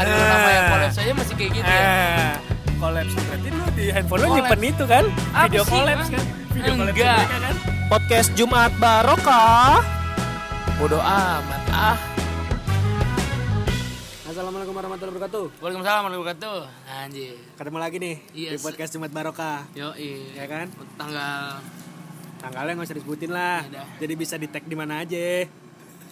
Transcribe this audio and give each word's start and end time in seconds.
ada 0.00 0.10
nama 0.16 0.48
yang 0.48 0.64
collab 0.72 0.92
saja 0.96 1.12
masih 1.12 1.34
kayak 1.36 1.50
gitu 1.60 1.68
ya. 1.68 1.76
Eh, 1.84 2.32
collabs 2.80 3.12
berarti 3.12 3.48
lu 3.52 3.64
di 3.76 3.84
handphone 3.92 4.20
lu 4.24 4.28
nyimpen 4.32 4.60
itu 4.64 4.84
kan? 4.88 5.04
Apa 5.36 5.44
Video 5.44 5.62
Hah? 5.68 5.84
kan? 5.84 6.24
Video 6.56 6.72
mereka 6.72 7.12
kan? 7.28 7.54
Podcast 7.92 8.28
Jumat 8.32 8.72
Barokah. 8.80 9.84
Bodoh 10.80 11.04
amat 11.04 11.62
ah. 11.68 11.96
Assalamualaikum 14.24 14.72
warahmatullahi 14.72 15.12
wabarakatuh. 15.20 15.44
Waalaikumsalam 15.60 16.00
warahmatullahi 16.08 16.32
wabarakatuh. 16.32 16.58
Anjir. 17.04 17.34
Ketemu 17.60 17.78
lagi 17.84 17.96
nih 18.00 18.16
Iya, 18.32 18.48
di 18.48 18.56
podcast 18.56 18.90
Jumat 18.96 19.10
Barokah. 19.12 19.68
Yo, 19.76 19.92
Ya 20.32 20.48
kan? 20.48 20.72
Tanggal 20.96 21.60
Tanggalnya 22.40 22.72
nggak 22.72 22.88
usah 22.88 22.96
disebutin 22.96 23.30
lah. 23.36 23.60
Iya 23.68 23.84
dah. 23.84 23.86
Jadi 24.00 24.12
bisa 24.16 24.40
di 24.40 24.48
tag 24.48 24.64
di 24.64 24.72
mana 24.72 25.04
aja. 25.04 25.44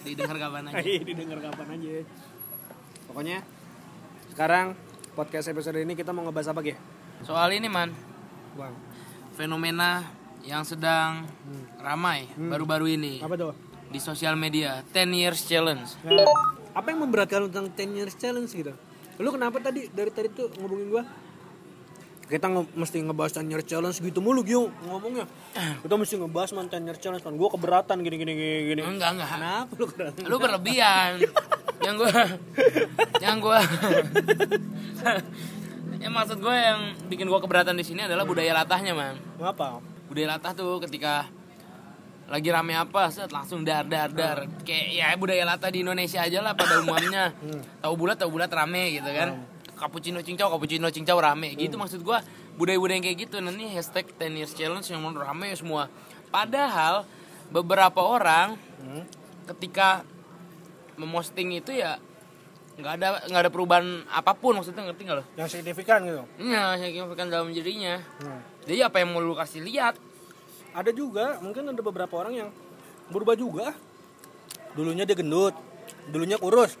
didengar 0.05 0.37
kapan 0.37 0.69
aja. 0.69 0.77
Iya, 0.85 1.01
didengar 1.01 1.39
kapan 1.41 1.67
aja. 1.73 1.95
Pokoknya 3.09 3.37
sekarang 4.39 4.71
podcast 5.19 5.51
episode 5.51 5.83
ini 5.83 5.99
kita 5.99 6.15
mau 6.15 6.23
ngebahas 6.23 6.55
apa, 6.55 6.63
Ge? 6.63 6.79
Soal 7.27 7.59
ini 7.59 7.67
man, 7.67 7.91
Bang. 8.55 8.71
fenomena 9.35 10.07
yang 10.47 10.63
sedang 10.63 11.27
ramai 11.75 12.23
baru-baru 12.39 12.87
ini 12.87 13.19
Apa 13.19 13.35
tuh? 13.35 13.51
di 13.91 13.99
sosial 13.99 14.39
media 14.39 14.79
10 14.95 15.11
years 15.11 15.43
challenge. 15.43 15.91
Nah, 16.07 16.23
apa 16.71 16.87
yang 16.87 17.03
memberatkan 17.03 17.51
tentang 17.51 17.67
10 17.67 17.99
years 17.99 18.15
challenge 18.15 18.55
gitu? 18.55 18.71
Lu 19.19 19.27
kenapa 19.35 19.59
tadi 19.59 19.91
dari 19.91 20.07
tadi 20.07 20.31
tuh 20.31 20.47
ngomongin 20.55 20.87
gua? 20.87 21.03
Kita 22.31 22.47
nge- 22.47 22.71
mesti 22.79 22.97
ngebahas 23.03 23.43
10 23.43 23.51
years 23.51 23.67
challenge 23.67 23.99
gitu 23.99 24.23
mulu 24.23 24.47
Gio 24.47 24.71
ngomongnya. 24.87 25.27
Kita 25.83 25.99
mesti 25.99 26.15
ngebahas 26.15 26.55
man 26.55 26.71
10 26.71 26.87
years 26.87 26.99
challenge 27.03 27.27
kan. 27.27 27.35
Gua 27.35 27.51
keberatan 27.51 27.99
gini 27.99 28.15
gini 28.15 28.33
gini. 28.71 28.81
Enggak 28.87 29.19
enggak. 29.19 29.35
Kenapa 29.35 29.71
lu 29.75 29.83
keberatan? 29.83 30.21
Lu 30.23 30.35
berlebihan. 30.39 31.11
yang 31.83 31.95
gua 31.95 32.11
yang 33.23 33.37
gua 33.39 33.59
ya 35.99 36.07
maksud 36.07 36.39
gue 36.39 36.55
yang 36.55 36.95
bikin 37.11 37.27
gua 37.27 37.43
keberatan 37.43 37.75
di 37.75 37.83
sini 37.83 38.07
adalah 38.07 38.23
budaya 38.23 38.55
latahnya 38.55 38.95
man 38.95 39.15
Ngapa? 39.39 39.83
budaya 40.07 40.35
latah 40.35 40.51
tuh 40.55 40.79
ketika 40.83 41.27
lagi 42.29 42.49
rame 42.53 42.77
apa 42.77 43.09
set 43.09 43.33
langsung 43.33 43.65
dar 43.65 43.89
dar 43.89 44.13
dar 44.13 44.45
kayak 44.61 44.87
ya 44.93 45.09
budaya 45.17 45.49
latah 45.49 45.73
di 45.73 45.81
Indonesia 45.81 46.21
aja 46.21 46.45
lah 46.45 46.53
pada 46.53 46.85
umumnya. 46.85 47.33
Tahu 47.81 47.93
bulat 47.97 48.21
tahu 48.21 48.37
bulat 48.37 48.53
rame 48.53 49.01
gitu 49.01 49.09
kan. 49.09 49.49
Cappuccino 49.73 50.21
cincau 50.21 50.53
cappuccino 50.53 50.93
cincau 50.93 51.17
rame. 51.17 51.57
Gitu 51.57 51.73
maksud 51.73 52.05
gua 52.05 52.21
budaya-budaya 52.61 53.01
yang 53.01 53.05
kayak 53.09 53.17
gitu. 53.25 53.41
Nanti 53.41 53.65
hashtag 53.73 54.13
10 54.13 54.37
years 54.37 54.53
challenge 54.53 54.85
yang 54.93 55.01
rame 55.09 55.49
semua. 55.57 55.89
Padahal 56.29 57.09
beberapa 57.49 58.05
orang 58.05 58.61
Hmm. 58.79 59.03
ketika 59.43 60.07
memosting 60.99 61.55
itu 61.55 61.71
ya 61.71 61.95
nggak 62.75 62.93
ada 62.95 63.07
nggak 63.27 63.41
ada 63.43 63.51
perubahan 63.51 63.85
apa 64.07 64.31
pun 64.31 64.55
maksudnya 64.55 64.83
ngerti 64.83 65.03
nggak 65.03 65.17
lo? 65.17 65.25
Yang 65.35 65.49
signifikan 65.55 65.99
gitu. 66.01 66.23
Iya, 66.37 66.75
signifikan 66.77 67.27
dalam 67.27 67.49
dirinya. 67.49 67.99
Hmm. 68.19 68.39
Jadi 68.63 68.79
apa 68.79 68.99
yang 68.99 69.09
mau 69.11 69.19
lu 69.19 69.33
kasih 69.33 69.59
lihat? 69.61 69.99
Ada 70.69 70.91
juga, 70.91 71.39
mungkin 71.39 71.65
ada 71.65 71.81
beberapa 71.81 72.13
orang 72.15 72.33
yang 72.37 72.49
berubah 73.09 73.35
juga. 73.35 73.75
Dulunya 74.71 75.03
dia 75.03 75.17
gendut, 75.17 75.55
dulunya 76.07 76.37
kurus, 76.37 76.77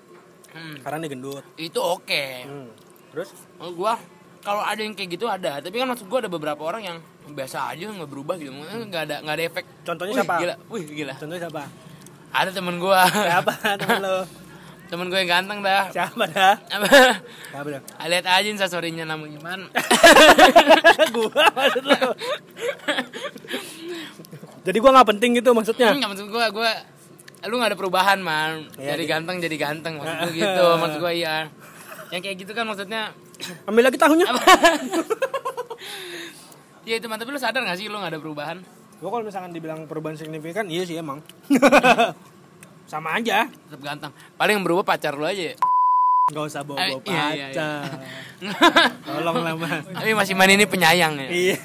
Hmm, 0.49 0.77
sekarang 0.77 1.01
dia 1.01 1.11
gendut. 1.11 1.43
itu 1.57 1.77
oke. 1.77 2.23
Hmm. 2.45 2.69
Terus? 3.11 3.33
Menurut 3.57 3.75
gua 3.75 3.93
kalau 4.39 4.63
ada 4.63 4.79
yang 4.79 4.93
kayak 4.93 5.09
gitu 5.13 5.25
ada, 5.25 5.59
tapi 5.59 5.75
kan 5.75 5.89
maksud 5.89 6.07
gua 6.07 6.21
ada 6.21 6.29
beberapa 6.29 6.63
orang 6.63 6.83
yang 6.85 6.97
biasa 7.29 7.69
aja 7.69 7.89
nggak 7.89 8.07
berubah 8.07 8.37
gitu, 8.37 8.53
nggak 8.55 9.03
ada 9.03 9.15
nggak 9.19 9.35
ada 9.35 9.43
efek. 9.43 9.65
Contohnya 9.83 10.13
Wih, 10.15 10.21
siapa? 10.23 10.35
Gila, 10.39 10.55
wih 10.69 10.83
gila. 10.87 11.13
Contohnya 11.19 11.41
siapa? 11.43 11.63
Ada 12.29 12.49
temen 12.53 12.77
gua, 12.77 13.05
Siapa 13.09 13.51
temen 13.81 13.99
lo? 13.99 14.17
temen 14.89 15.05
gua 15.05 15.21
yang 15.21 15.29
ganteng 15.29 15.61
dah. 15.61 15.85
Siapa 15.93 16.23
dah? 16.25 16.57
Apa? 16.65 16.85
Siapa 17.53 17.67
dah? 17.69 17.81
Lihat 18.05 18.25
aja 18.25 18.47
instastorynya 18.49 19.05
namanya 19.05 19.37
gimana. 19.37 19.65
gua 21.15 21.43
maksud 21.53 21.83
lo. 21.85 22.09
Jadi 24.65 24.77
gua 24.77 24.91
nggak 24.93 25.09
penting 25.13 25.31
gitu 25.37 25.53
maksudnya. 25.53 25.93
Enggak 25.93 26.09
maksud 26.13 26.27
gua, 26.29 26.49
gua 26.49 26.71
lu 27.45 27.55
nggak 27.55 27.71
ada 27.71 27.77
perubahan 27.77 28.19
man. 28.19 28.65
Iya, 28.75 28.93
Jadi 28.97 29.03
gitu. 29.05 29.13
ganteng 29.13 29.37
jadi 29.39 29.55
ganteng 29.57 29.93
maksud 29.97 30.17
gua 30.17 30.33
gitu, 30.41 30.65
maksud 30.81 30.97
gua 30.99 31.13
iya. 31.13 31.35
Yang 32.09 32.21
kayak 32.25 32.37
gitu 32.41 32.51
kan 32.53 32.65
maksudnya 32.65 33.01
Ambil 33.69 33.87
lagi 33.87 33.97
tahunya. 33.97 34.25
Ya 36.83 36.97
itu 36.97 37.05
man, 37.05 37.21
tapi 37.21 37.29
lu 37.29 37.37
sadar 37.37 37.61
gak 37.61 37.77
sih 37.77 37.85
lu 37.85 38.01
gak 38.01 38.17
ada 38.17 38.19
perubahan? 38.19 38.65
Gua 38.99 39.09
kalau 39.15 39.23
misalkan 39.23 39.55
dibilang 39.55 39.87
perubahan 39.87 40.19
signifikan, 40.19 40.67
iya 40.67 40.83
sih 40.83 40.99
emang. 40.99 41.23
Sama 42.91 43.15
aja. 43.15 43.47
Tetap 43.47 43.79
ganteng. 43.79 44.11
Paling 44.35 44.59
yang 44.59 44.65
berubah 44.67 44.83
pacar 44.83 45.15
lu 45.15 45.23
aja. 45.23 45.53
ya. 45.53 45.55
Gak 46.29 46.45
usah 46.45 46.61
bawa-bawa 46.61 46.99
Eh, 47.01 47.09
iya, 47.09 47.25
iya, 47.31 47.31
iya. 47.31 47.47
pacar. 47.47 47.81
Tolong 49.07 49.37
lah 49.39 49.53
mas. 49.55 49.81
Tapi 49.87 50.11
masih 50.13 50.33
man 50.35 50.51
ini 50.51 50.65
penyayang 50.67 51.15
ya. 51.15 51.27
iya, 51.31 51.57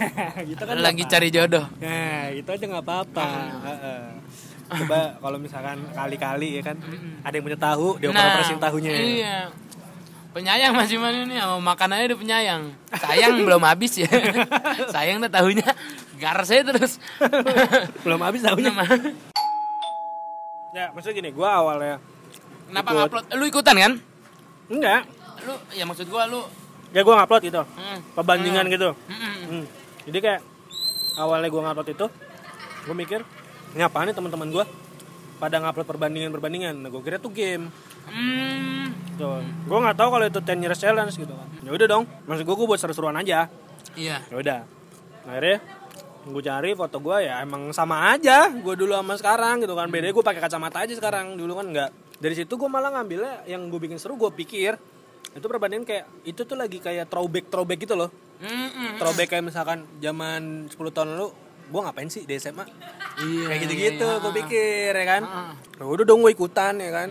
gitu 0.46 0.62
kan. 0.62 0.78
Lagi 0.78 1.02
apa? 1.04 1.10
cari 1.10 1.28
jodoh. 1.34 1.64
Nah, 1.82 2.30
itu 2.30 2.48
aja 2.48 2.64
nggak 2.70 2.84
apa-apa. 2.86 3.28
Heeh. 3.66 4.02
Coba 4.80 5.00
kalau 5.20 5.38
misalkan 5.42 5.76
kali-kali 5.92 6.60
ya 6.60 6.62
kan, 6.64 6.76
ada 7.20 7.34
yang 7.34 7.44
punya 7.44 7.58
tahu, 7.60 8.00
dia 8.00 8.08
operasi 8.08 8.56
tahunya. 8.56 8.92
Iya. 8.94 9.38
Penyayang 10.34 10.72
masih 10.74 10.98
man 10.98 11.14
ini 11.14 11.38
sama 11.38 11.62
makanannya 11.62 12.10
udah 12.10 12.18
penyayang. 12.18 12.62
Sayang 12.90 13.38
belum 13.38 13.62
habis 13.62 14.02
ya. 14.02 14.10
Sayang 14.90 15.22
tuh 15.22 15.30
tahunya 15.30 15.62
garas 16.14 16.48
aja 16.48 16.62
terus. 16.66 16.98
Belum 18.04 18.20
habis 18.20 18.40
tahunya. 18.40 18.72
Ya, 20.70 20.90
maksudnya 20.90 21.16
gini, 21.16 21.30
gua 21.30 21.62
awalnya 21.62 22.02
Kenapa 22.64 22.88
Ikut. 22.88 22.98
ngupload? 22.98 23.24
Lu 23.34 23.44
ikutan 23.46 23.76
kan? 23.76 23.92
enggak. 24.66 25.02
Lu 25.44 25.54
ya 25.70 25.84
maksud 25.84 26.08
gua 26.08 26.24
lu 26.24 26.40
Ya 26.90 27.02
gua 27.02 27.18
ngupload 27.18 27.42
gitu. 27.44 27.62
hmm, 27.62 27.98
Perbandingan 28.14 28.64
gitu. 28.68 28.90
hmm, 28.94 29.34
Hmm. 29.44 29.64
Jadi 30.04 30.18
kayak 30.20 30.40
awalnya 31.16 31.48
gua 31.48 31.62
ngupload 31.64 31.88
itu, 31.90 32.06
gua 32.84 32.94
mikir, 32.94 33.20
ini 33.72 33.82
apaan 33.82 34.06
nih 34.06 34.14
teman-teman 34.14 34.48
gua 34.50 34.64
pada 35.36 35.58
ngupload 35.58 35.86
perbandingan-perbandingan. 35.86 36.74
Nah, 36.76 36.88
gua 36.88 37.02
kira 37.02 37.18
tuh 37.18 37.30
game. 37.30 37.70
hmm. 38.08 38.86
Tuh. 39.14 39.42
Gua 39.64 39.78
nggak 39.80 39.96
tahu 39.96 40.08
kalau 40.10 40.24
itu 40.24 40.40
10 40.40 40.58
years 40.60 40.78
challenge 40.78 41.14
gitu 41.14 41.30
kan. 41.30 41.46
Ya 41.62 41.70
udah 41.70 41.86
dong. 41.88 42.04
Maksud 42.24 42.42
gua 42.42 42.56
gua 42.56 42.66
buat 42.68 42.80
seru-seruan 42.80 43.14
aja. 43.14 43.46
Iya. 43.94 44.18
ya 44.26 44.34
udah 44.34 44.58
akhirnya 45.24 45.56
gue 46.24 46.42
cari 46.42 46.72
foto 46.72 46.96
gue 47.00 47.16
ya 47.28 47.44
emang 47.44 47.70
sama 47.76 48.16
aja. 48.16 48.48
Gue 48.48 48.74
dulu 48.74 48.96
sama 48.96 49.14
sekarang 49.20 49.60
gitu 49.64 49.76
kan. 49.76 49.88
Bedanya 49.92 50.12
gue 50.16 50.24
pakai 50.24 50.40
kacamata 50.40 50.84
aja 50.84 50.94
sekarang. 50.96 51.36
Dulu 51.36 51.52
kan 51.60 51.66
enggak 51.68 51.90
dari 52.18 52.34
situ 52.34 52.56
gue 52.56 52.70
malah 52.70 52.94
ngambilnya 52.94 53.44
yang 53.50 53.68
gue 53.68 53.80
bikin 53.80 54.00
seru 54.00 54.16
gue 54.16 54.30
pikir. 54.32 54.78
Itu 55.34 55.46
perbandingan 55.50 55.84
kayak 55.84 56.04
itu 56.24 56.46
tuh 56.46 56.56
lagi 56.56 56.78
kayak 56.78 57.10
throwback 57.10 57.50
throwback 57.50 57.78
gitu 57.84 57.94
loh. 57.98 58.08
Throwback 59.00 59.28
kayak 59.34 59.44
misalkan 59.44 59.88
zaman 59.98 60.68
10 60.70 60.76
tahun 60.94 61.08
lalu 61.16 61.28
gue 61.64 61.80
ngapain 61.80 62.08
sih 62.12 62.28
di 62.28 62.36
SMA 62.36 62.64
Iya. 63.14 63.46
kayak 63.46 63.60
gitu-gitu 63.64 64.04
iya, 64.04 64.20
gue 64.20 64.32
iya. 64.34 64.38
pikir 64.44 64.90
ya 64.92 65.06
kan? 65.06 65.22
Ah. 65.24 65.52
Ya 65.80 65.84
udah 65.86 66.04
dong 66.04 66.20
gue 66.20 66.32
ikutan 66.34 66.76
ya 66.76 66.90
kan? 66.92 67.08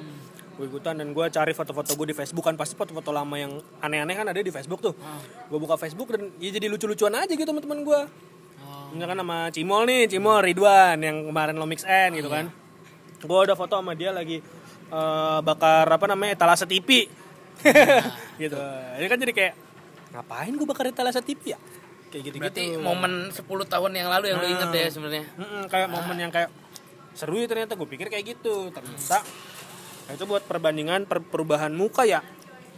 Gue 0.53 0.65
ikutan 0.69 0.93
dan 0.93 1.09
gue 1.09 1.25
cari 1.25 1.51
foto-foto 1.57 1.95
gue 1.97 2.07
di 2.13 2.15
Facebook 2.15 2.45
kan. 2.45 2.53
Pasti 2.53 2.77
foto-foto 2.77 3.09
lama 3.09 3.33
yang 3.39 3.57
aneh-aneh 3.81 4.13
kan 4.13 4.27
ada 4.29 4.37
di 4.37 4.53
Facebook 4.53 4.83
tuh. 4.83 4.93
Gue 5.49 5.57
buka 5.57 5.79
Facebook 5.79 6.13
dan 6.13 6.29
ya 6.37 6.53
jadi 6.53 6.69
lucu-lucuan 6.69 7.17
aja 7.17 7.33
gitu 7.33 7.47
teman-teman 7.47 7.81
gue. 7.81 8.01
Misalkan 8.93 9.17
sama 9.17 9.37
Cimol 9.49 9.83
nih, 9.89 10.01
Cimol 10.05 10.39
Ridwan 10.45 10.97
yang 11.01 11.17
kemarin 11.25 11.55
lo 11.57 11.65
mix 11.65 11.81
N 11.83 12.13
gitu 12.17 12.29
kan. 12.29 12.51
Gue 13.23 13.39
ada 13.41 13.55
foto 13.57 13.79
sama 13.79 13.97
dia 13.97 14.13
lagi 14.13 14.37
eh, 14.89 15.39
bakar 15.41 15.87
apa 15.89 16.05
namanya 16.05 16.37
etalase 16.37 16.69
TV. 16.69 17.09
gitu. 18.41 18.59
Ini 18.99 19.07
kan 19.09 19.17
jadi 19.17 19.33
kayak 19.33 19.53
ngapain 20.13 20.53
gue 20.53 20.67
bakar 20.67 20.85
etalase 20.89 21.21
TV 21.25 21.57
ya? 21.57 21.59
Kayak 22.13 22.23
gitu-gitu. 22.29 22.43
Berarti 22.45 22.65
momen 22.77 23.33
10 23.33 23.41
tahun 23.73 23.91
yang 23.97 24.07
lalu 24.13 24.25
yang 24.29 24.37
lu 24.37 24.47
inget 24.49 24.69
ya 24.69 24.85
sebenarnya. 24.93 25.25
Kayak 25.65 25.87
momen 25.89 26.17
yang 26.21 26.29
kayak 26.29 26.49
seru 27.17 27.37
ya 27.41 27.49
ternyata 27.49 27.73
gue 27.73 27.87
pikir 27.89 28.13
kayak 28.13 28.37
gitu. 28.37 28.69
Ternyata 28.69 29.25
nah 30.03 30.13
itu 30.19 30.27
buat 30.27 30.43
perbandingan 30.45 31.07
per- 31.09 31.25
perubahan 31.25 31.73
muka 31.73 32.05
ya. 32.05 32.21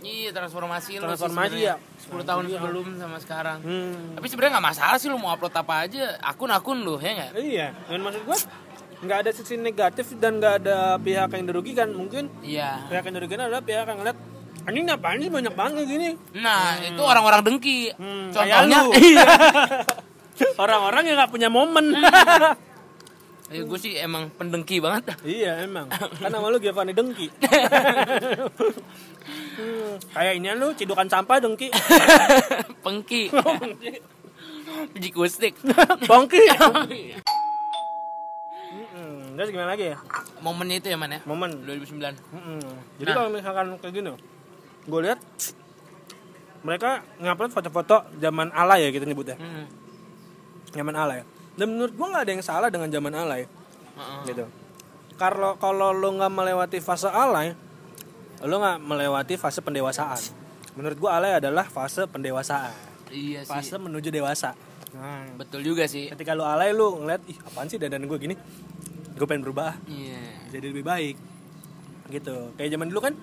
Iya 0.05 0.29
transformasi 0.31 0.91
lu 0.95 1.03
Transformasi 1.03 1.49
sih 1.51 1.65
ya. 1.65 1.75
sebenarnya. 1.97 2.21
10 2.21 2.29
tahun 2.29 2.43
sebelum 2.47 2.85
sama 2.95 3.17
sekarang. 3.17 3.57
Hmm. 3.59 4.13
Tapi 4.13 4.27
sebenarnya 4.29 4.51
nggak 4.53 4.67
masalah 4.69 4.97
sih 5.01 5.09
lu 5.09 5.17
mau 5.17 5.33
upload 5.33 5.49
apa 5.51 5.73
aja, 5.81 6.21
akun-akun 6.21 6.77
lu 6.79 6.95
ya 6.97 7.11
nggak? 7.15 7.31
Iya, 7.35 7.67
dan 7.73 7.99
maksud 7.99 8.21
gue 8.21 8.37
nggak 8.95 9.17
ada 9.17 9.31
sisi 9.33 9.57
negatif 9.57 10.13
dan 10.15 10.37
nggak 10.37 10.55
ada 10.61 10.77
pihak 10.97 11.29
yang 11.31 11.45
dirugikan. 11.45 11.89
Mungkin 11.89 12.29
Iya. 12.39 12.85
pihak 12.85 13.03
yang 13.03 13.15
dirugikan 13.15 13.41
adalah 13.43 13.65
pihak 13.65 13.81
yang 13.83 13.97
ngeliat 13.97 14.17
anjing 14.65 14.85
apaan 14.87 15.17
sih 15.19 15.29
banyak 15.29 15.53
banget 15.53 15.85
gini 15.85 16.09
Nah 16.35 16.81
itu 16.81 16.97
orang-orang 16.97 17.41
dengki. 17.41 17.93
Hmm, 17.93 18.29
Contohnya, 18.29 18.81
iya. 18.97 19.25
orang-orang 20.55 21.03
yang 21.05 21.15
nggak 21.17 21.31
punya 21.31 21.49
momen 21.49 21.93
Ya, 23.45 23.61
gue 23.61 23.77
sih 23.77 23.93
emang 23.95 24.29
pendengki 24.31 24.81
banget. 24.81 25.13
iya 25.21 25.61
emang 25.61 25.85
kan 25.87 26.27
nama 26.27 26.49
lu 26.49 26.57
Giovanni 26.57 26.91
Dengki 26.91 27.29
Hmm, 29.55 30.01
kayak 30.15 30.33
ini 30.35 30.49
lu 30.53 30.73
cidukan 30.73 31.05
sampah 31.05 31.37
Dengki 31.37 31.69
Pengki. 32.83 33.29
Jikustik. 34.95 35.53
Bongki 36.03 36.41
Hmm, 38.91 39.35
terus 39.35 39.49
gimana 39.49 39.71
lagi 39.71 39.91
ya 39.91 39.97
Momennya 40.39 40.75
itu 40.77 40.87
ya 40.87 40.97
man 40.97 41.11
ya? 41.11 41.19
momen 41.23 41.51
2009. 41.63 42.01
Mm-mm. 42.31 42.59
jadi 42.97 43.09
Nah. 43.09 43.15
kalau 43.15 43.29
misalkan 43.29 43.65
kayak 43.77 43.93
gini 43.93 44.11
gue 44.85 44.99
lihat 45.01 45.19
mereka 46.61 46.89
ngupload 47.17 47.51
foto-foto 47.51 48.09
zaman 48.17 48.49
alay 48.51 48.85
ya 48.85 48.91
kita 48.91 49.05
nyebutnya 49.05 49.37
Hmm. 49.37 49.65
zaman 50.71 50.93
alay 50.93 51.21
dan 51.55 51.67
menurut 51.67 51.91
gue 51.91 52.05
nggak 52.05 52.23
ada 52.23 52.31
yang 52.31 52.43
salah 52.43 52.67
dengan 52.67 52.87
zaman 52.87 53.13
alay 53.13 53.43
Heeh. 53.95 54.21
gitu 54.27 54.45
kalau 55.15 55.55
kalau 55.55 55.91
lo 55.91 56.11
nggak 56.11 56.29
melewati 56.29 56.77
fase 56.79 57.07
alay 57.07 57.55
lo 58.41 58.55
nggak 58.55 58.77
melewati 58.79 59.35
fase 59.35 59.59
pendewasaan 59.59 60.19
menurut 60.75 60.97
gue 60.97 61.07
alay 61.09 61.31
adalah 61.33 61.63
fase 61.65 62.03
pendewasaan 62.05 62.75
Iya 63.07 63.41
sih. 63.41 63.49
fase 63.49 63.75
menuju 63.77 64.09
dewasa 64.09 64.51
nah, 64.91 65.23
Betul 65.35 65.63
juga 65.63 65.85
sih. 65.85 66.07
ketika 66.07 66.31
lo 66.31 66.43
alay 66.43 66.71
lo 66.71 66.97
ngeliat 66.97 67.23
ih 67.25 67.37
apaan 67.41 67.67
sih 67.67 67.77
dandan 67.77 68.03
gue 68.03 68.17
gini 68.17 68.35
gue 69.15 69.23
pengen 69.23 69.41
berubah 69.41 69.79
Iya. 69.85 70.51
jadi 70.51 70.65
lebih 70.67 70.83
baik 70.83 71.15
gitu 72.05 72.51
kayak 72.53 72.69
zaman 72.69 72.91
dulu 72.91 72.99
kan 73.01 73.13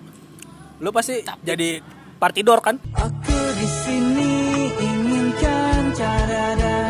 lo 0.79 0.89
pasti 0.89 1.21
jadi 1.39 1.77
partidor 2.17 2.59
kan 2.59 2.81
Aku 2.91 3.37
di 3.53 3.67
sini 3.69 4.31
inginkan 4.73 5.93
cara 5.93 6.45
dan. 6.57 6.82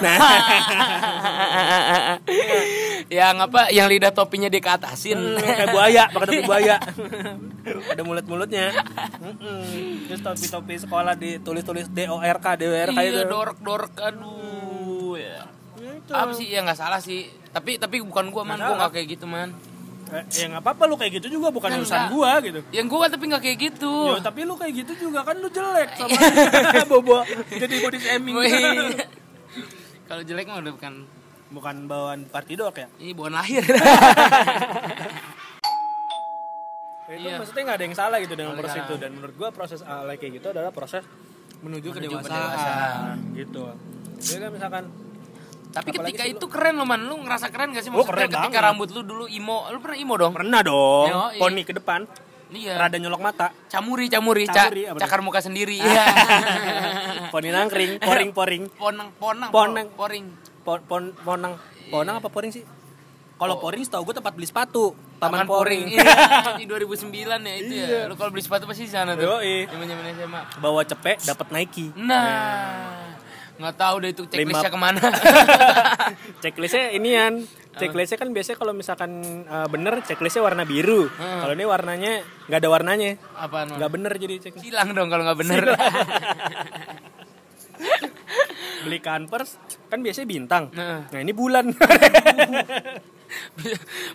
yang 3.20 3.36
apa? 3.40 3.70
Yang 3.70 3.86
lidah 3.96 4.12
topinya 4.14 4.48
dikeatasin. 4.48 5.18
Hmm, 5.18 5.38
kayak 5.38 5.72
buaya 5.72 6.02
pakai 6.10 6.26
topi 6.26 6.42
buaya 6.46 6.76
ada 7.92 8.02
mulut 8.02 8.24
mulutnya 8.24 8.72
terus 10.08 10.20
topi 10.24 10.46
topi 10.48 10.74
sekolah 10.80 11.14
ditulis-tulis 11.14 11.92
DORK 11.92 12.46
DORK 12.56 12.96
itu 12.96 13.20
iya, 13.20 13.28
dork-dork 13.28 13.92
aduh 14.00 15.14
ya. 15.20 15.44
Itu. 15.80 16.12
Apa 16.12 16.32
sih 16.36 16.46
ya 16.48 16.64
nggak 16.64 16.78
salah 16.78 17.00
sih. 17.00 17.28
Tapi 17.50 17.76
tapi 17.76 18.00
bukan 18.04 18.32
gua 18.32 18.44
man, 18.46 18.60
gua 18.60 18.76
nggak 18.76 18.92
kayak 18.96 19.06
gitu 19.18 19.26
man. 19.28 19.52
Eh, 20.10 20.42
ya 20.42 20.50
nggak 20.50 20.62
apa-apa 20.66 20.90
lu 20.90 20.98
kayak 20.98 21.22
gitu 21.22 21.38
juga 21.38 21.54
bukan 21.54 21.70
Kan 21.70 21.86
urusan 21.86 22.10
gua 22.10 22.42
gitu 22.42 22.58
Yang 22.74 22.86
gua 22.90 23.06
tapi 23.06 23.30
nggak 23.30 23.42
kayak 23.46 23.58
gitu. 23.62 23.94
Yo, 24.10 24.18
tapi 24.18 24.42
lu 24.42 24.58
kayak 24.58 24.74
gitu 24.82 24.92
juga 25.06 25.22
kan 25.22 25.38
lu 25.38 25.46
jelek 25.46 25.94
sama 25.94 26.82
bobo 26.90 27.22
jadi 27.46 27.74
body 27.78 27.98
shaming. 28.02 28.34
Kalau 30.10 30.20
jelek 30.20 30.44
mah 30.44 30.58
udah 30.58 30.72
bukan 30.74 30.94
bukan 31.50 31.74
bawaan 31.86 32.20
partidor 32.26 32.72
ya 32.72 32.88
ini 32.98 33.12
bawaan 33.12 33.36
lahir. 33.36 33.60
itu 33.62 33.74
Iya. 37.20 37.36
maksudnya 37.36 37.62
nggak 37.64 37.74
ada 37.74 37.84
yang 37.84 37.96
salah 37.96 38.16
gitu 38.18 38.32
dengan 38.32 38.54
proses 38.54 38.80
itu 38.80 38.94
dan 38.96 39.10
menurut 39.12 39.34
gua 39.34 39.48
proses 39.50 39.82
alay 39.82 40.14
kayak 40.14 40.38
gitu 40.38 40.46
adalah 40.48 40.70
proses 40.70 41.02
menuju, 41.58 41.90
Menuju 41.90 41.92
kedewasaan 41.92 42.22
kedewasaan. 42.22 43.16
gitu 43.34 43.62
jadi 44.20 44.38
kan 44.40 44.50
misalkan 44.52 44.84
Tapi 45.70 45.88
Apalagi 45.88 46.12
ketika 46.12 46.24
itu 46.28 46.44
keren 46.46 46.74
loh 46.74 46.84
man, 46.84 47.00
lu 47.00 47.14
ngerasa 47.20 47.46
keren 47.46 47.70
gak 47.70 47.80
sih 47.80 47.88
Oh, 47.88 47.96
maksudnya 47.96 48.12
keren 48.12 48.28
ketika 48.28 48.48
banget. 48.50 48.64
rambut 48.64 48.88
lu 48.90 49.00
dulu 49.02 49.24
imo, 49.28 49.58
lu 49.70 49.78
pernah 49.78 49.96
imo 49.96 50.14
dong? 50.16 50.32
pernah 50.32 50.60
dong 50.60 51.08
Yoi. 51.08 51.38
poni 51.38 51.62
ke 51.62 51.72
depan 51.72 52.00
Iya. 52.50 52.74
rada 52.76 52.96
nyolok 52.96 53.20
mata 53.20 53.54
Camuri, 53.66 54.06
camuri, 54.06 54.44
ca- 54.44 54.66
Camuri, 54.66 54.82
tuh? 54.84 54.98
cakar 54.98 55.20
muka 55.20 55.38
sendiri. 55.38 55.78
Iya. 55.78 56.04
poni 57.32 57.48
nangkring 57.48 57.96
poring 58.02 58.30
poring 58.30 58.62
ponang, 58.72 59.08
ponang, 59.14 59.50
Ponang. 59.50 59.86
poring. 59.90 60.26
pon 60.60 60.78
pon 60.82 61.14
ponang 61.16 61.54
ponang 61.88 62.16
apa 62.16 62.26
poring 62.26 62.50
sih 62.50 62.64
kalau 63.34 63.56
Oh. 63.56 63.60
poring 63.62 63.80
setahu 63.80 64.04
gue 64.04 64.14
tempat 64.14 64.34
beli 64.34 64.44
sepatu 64.44 64.92
taman, 65.16 65.42
Taman 65.42 65.46
poring, 65.46 65.84
Iya, 65.88 66.04
di 66.60 66.66
2009 66.66 67.08
ya 67.40 67.54
itu 67.56 67.72
Iya. 67.74 67.86
ya. 67.86 68.00
Lu 68.04 68.14
kalau 68.14 68.28
beli 68.28 68.40
sepatu 68.40 68.64
pasti 68.64 68.84
di 68.84 68.92
sana 68.92 69.14
tuh. 69.14 69.24
Yoi. 69.26 69.64
Zaman-zaman 69.66 70.04
SMA. 70.12 70.40
bawa 70.58 70.82
cepet 70.82 71.16
dapat 71.22 71.46
Nike 71.48 71.88
Nah, 71.94 73.16
nggak 73.56 73.74
tahu 73.74 73.94
deh 73.98 74.10
itu 74.10 74.22
checklistnya 74.26 74.68
ke 74.68 74.76
mana. 74.78 75.00
checklistnya 76.38 76.92
inian 76.92 77.44
checklistnya 77.72 78.16
kan 78.16 78.28
biasanya 78.28 78.56
kalau 78.56 78.72
misalkan 78.72 79.10
uh, 79.44 79.66
bener 79.66 80.02
checklistnya 80.02 80.40
warna 80.40 80.62
biru 80.62 81.06
Hmm. 81.06 81.40
kalau 81.40 81.52
ini 81.52 81.64
warnanya 81.64 82.12
nggak 82.44 82.58
ada 82.58 82.68
warnanya 82.68 83.10
Apaan? 83.32 83.66
Man? 83.68 83.76
nggak 83.78 83.90
bener 83.90 84.12
jadi 84.16 84.34
checklist 84.40 84.64
Silang 84.64 84.90
dong 84.90 85.06
kalau 85.06 85.22
nggak 85.22 85.38
bener. 85.38 85.62
beli 88.80 88.98
kanvas 88.98 89.56
kan 89.86 90.00
biasanya 90.00 90.26
bintang 90.26 90.64
Nah. 90.72 91.04
nah 91.06 91.18
ini 91.18 91.32
bulan 91.32 91.68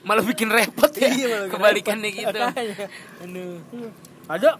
malah 0.03 0.21
bikin 0.21 0.49
repot 0.49 0.91
ya. 0.91 1.07
Iya, 1.07 1.37
Kebalikannya 1.47 2.09
repot. 2.09 2.19
gitu. 2.19 2.39
Aduh. 3.21 3.55
ada 4.25 4.57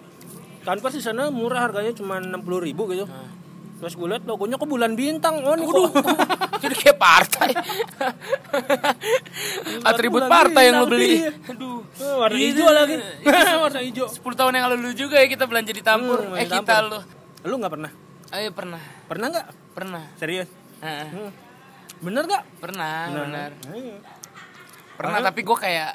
kanvas 0.62 0.94
di 0.94 1.03
sana 1.03 1.27
murah 1.27 1.65
harganya 1.65 1.92
cuma 1.92 2.18
enam 2.18 2.39
puluh 2.39 2.62
ribu 2.62 2.88
gitu 2.88 3.06
terus 3.75 3.94
gue 3.94 4.07
liat 4.07 4.24
logonya 4.24 4.56
kok 4.56 4.66
bulan 4.66 4.94
bintang 4.94 5.39
oh 5.39 5.54
ini 5.54 5.63
Waduh, 5.63 5.92
kok 5.92 6.04
jadi 6.63 6.75
kayak 6.75 6.98
partai. 6.98 7.50
Atribut 9.83 10.24
bulan 10.24 10.31
partai 10.31 10.63
yang 10.66 10.75
lo 10.80 10.88
beli. 10.88 11.19
iya. 11.19 11.31
Aduh. 11.45 11.83
Oh, 11.95 12.16
warna 12.19 12.36
Itu- 12.36 12.45
hijau 12.56 12.68
lagi 12.68 12.95
itu 12.98 13.57
warna 13.57 13.80
hijau 13.81 14.06
10 14.07 14.22
tahun 14.36 14.51
yang 14.54 14.66
lalu 14.69 14.92
juga 14.94 15.16
ya 15.18 15.27
kita 15.27 15.45
belanja 15.45 15.72
di 15.72 15.83
Tampur. 15.83 16.19
Hmm, 16.22 16.36
eh 16.36 16.45
kita 16.45 16.75
lo. 16.81 17.00
lu 17.44 17.56
nggak 17.56 17.72
pernah 17.72 17.92
Ayo 18.31 18.50
pernah. 18.51 18.81
pernah 19.06 19.27
nggak 19.30 19.48
Pernah. 19.72 20.04
serius 20.16 20.50
Heeh. 20.80 21.07
Hmm. 21.07 21.31
bener 21.98 22.24
nggak 22.25 22.44
Pernah, 22.57 22.98
benar. 23.12 23.51
Iya. 23.69 23.98
Pernah 24.95 25.19
tapi 25.21 25.39
gue 25.42 25.57
kayak 25.57 25.92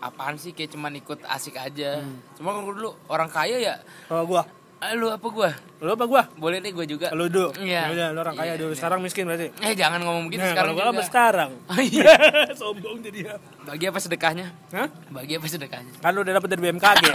apaan 0.00 0.34
sih 0.34 0.50
kayak 0.50 0.72
cuman 0.72 0.96
ikut 0.96 1.20
asik 1.26 1.54
aja. 1.54 2.00
Hmm. 2.00 2.24
Cuma 2.32 2.50
kan 2.50 2.64
gua 2.64 2.72
dulu 2.72 2.90
orang 3.06 3.28
kaya 3.28 3.60
ya. 3.60 3.74
gua 4.08 4.42
Ah, 4.42 4.46
lu 4.80 5.06
apa 5.06 5.28
gua? 5.28 5.50
lu 5.78 5.90
apa 5.90 6.04
gua 6.04 6.22
Boleh 6.34 6.56
deh 6.58 6.70
gua 6.70 6.84
juga. 6.84 7.08
lu 7.10 7.26
dulu 7.26 7.52
Iya. 7.56 7.88
Udah, 7.88 8.06
lu 8.10 8.18
orang 8.18 8.32
kaya 8.34 8.48
Iya, 8.50 8.54
dulu 8.58 8.70
iya. 8.70 8.78
sekarang 8.78 8.98
miskin 9.00 9.24
berarti 9.24 9.52
Eh 9.60 9.72
jangan 9.74 10.00
ngomong 10.00 10.24
begitu 10.26 10.40
nah, 10.40 10.50
sekarang 10.50 10.72
kalau 10.72 10.80
gua 10.82 10.94
apa 10.94 11.02
sekarang 11.04 11.50
Oh, 11.70 11.78
iya. 11.78 12.12
sombong 12.58 12.98
jadi 13.00 13.18
ya 13.22 13.34
Bagi 13.62 13.84
apa 13.86 13.98
sedekahnya? 13.98 14.46
Hah? 14.70 14.88
Bagi 15.10 15.32
apa 15.34 15.46
sedekahnya? 15.46 15.92
kan 15.96 16.10
lu 16.10 16.20
udah 16.20 16.34
dapet 16.34 16.48
dari 16.48 16.60
BMKG 16.62 17.02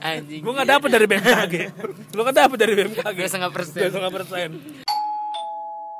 Anjing. 0.00 0.40
gua 0.40 0.52
nggak 0.56 0.68
dapet 0.70 0.88
dari 0.88 1.06
BMKG 1.06 1.54
lu 2.10 2.20
kan 2.22 2.34
dapet 2.36 2.56
dari 2.56 2.72
BMKG 2.74 3.16
Dua 3.16 3.28
setengah 3.28 3.50
persen. 3.50 3.74
dua 3.76 3.88
setengah 3.88 4.12
persen 4.12 4.48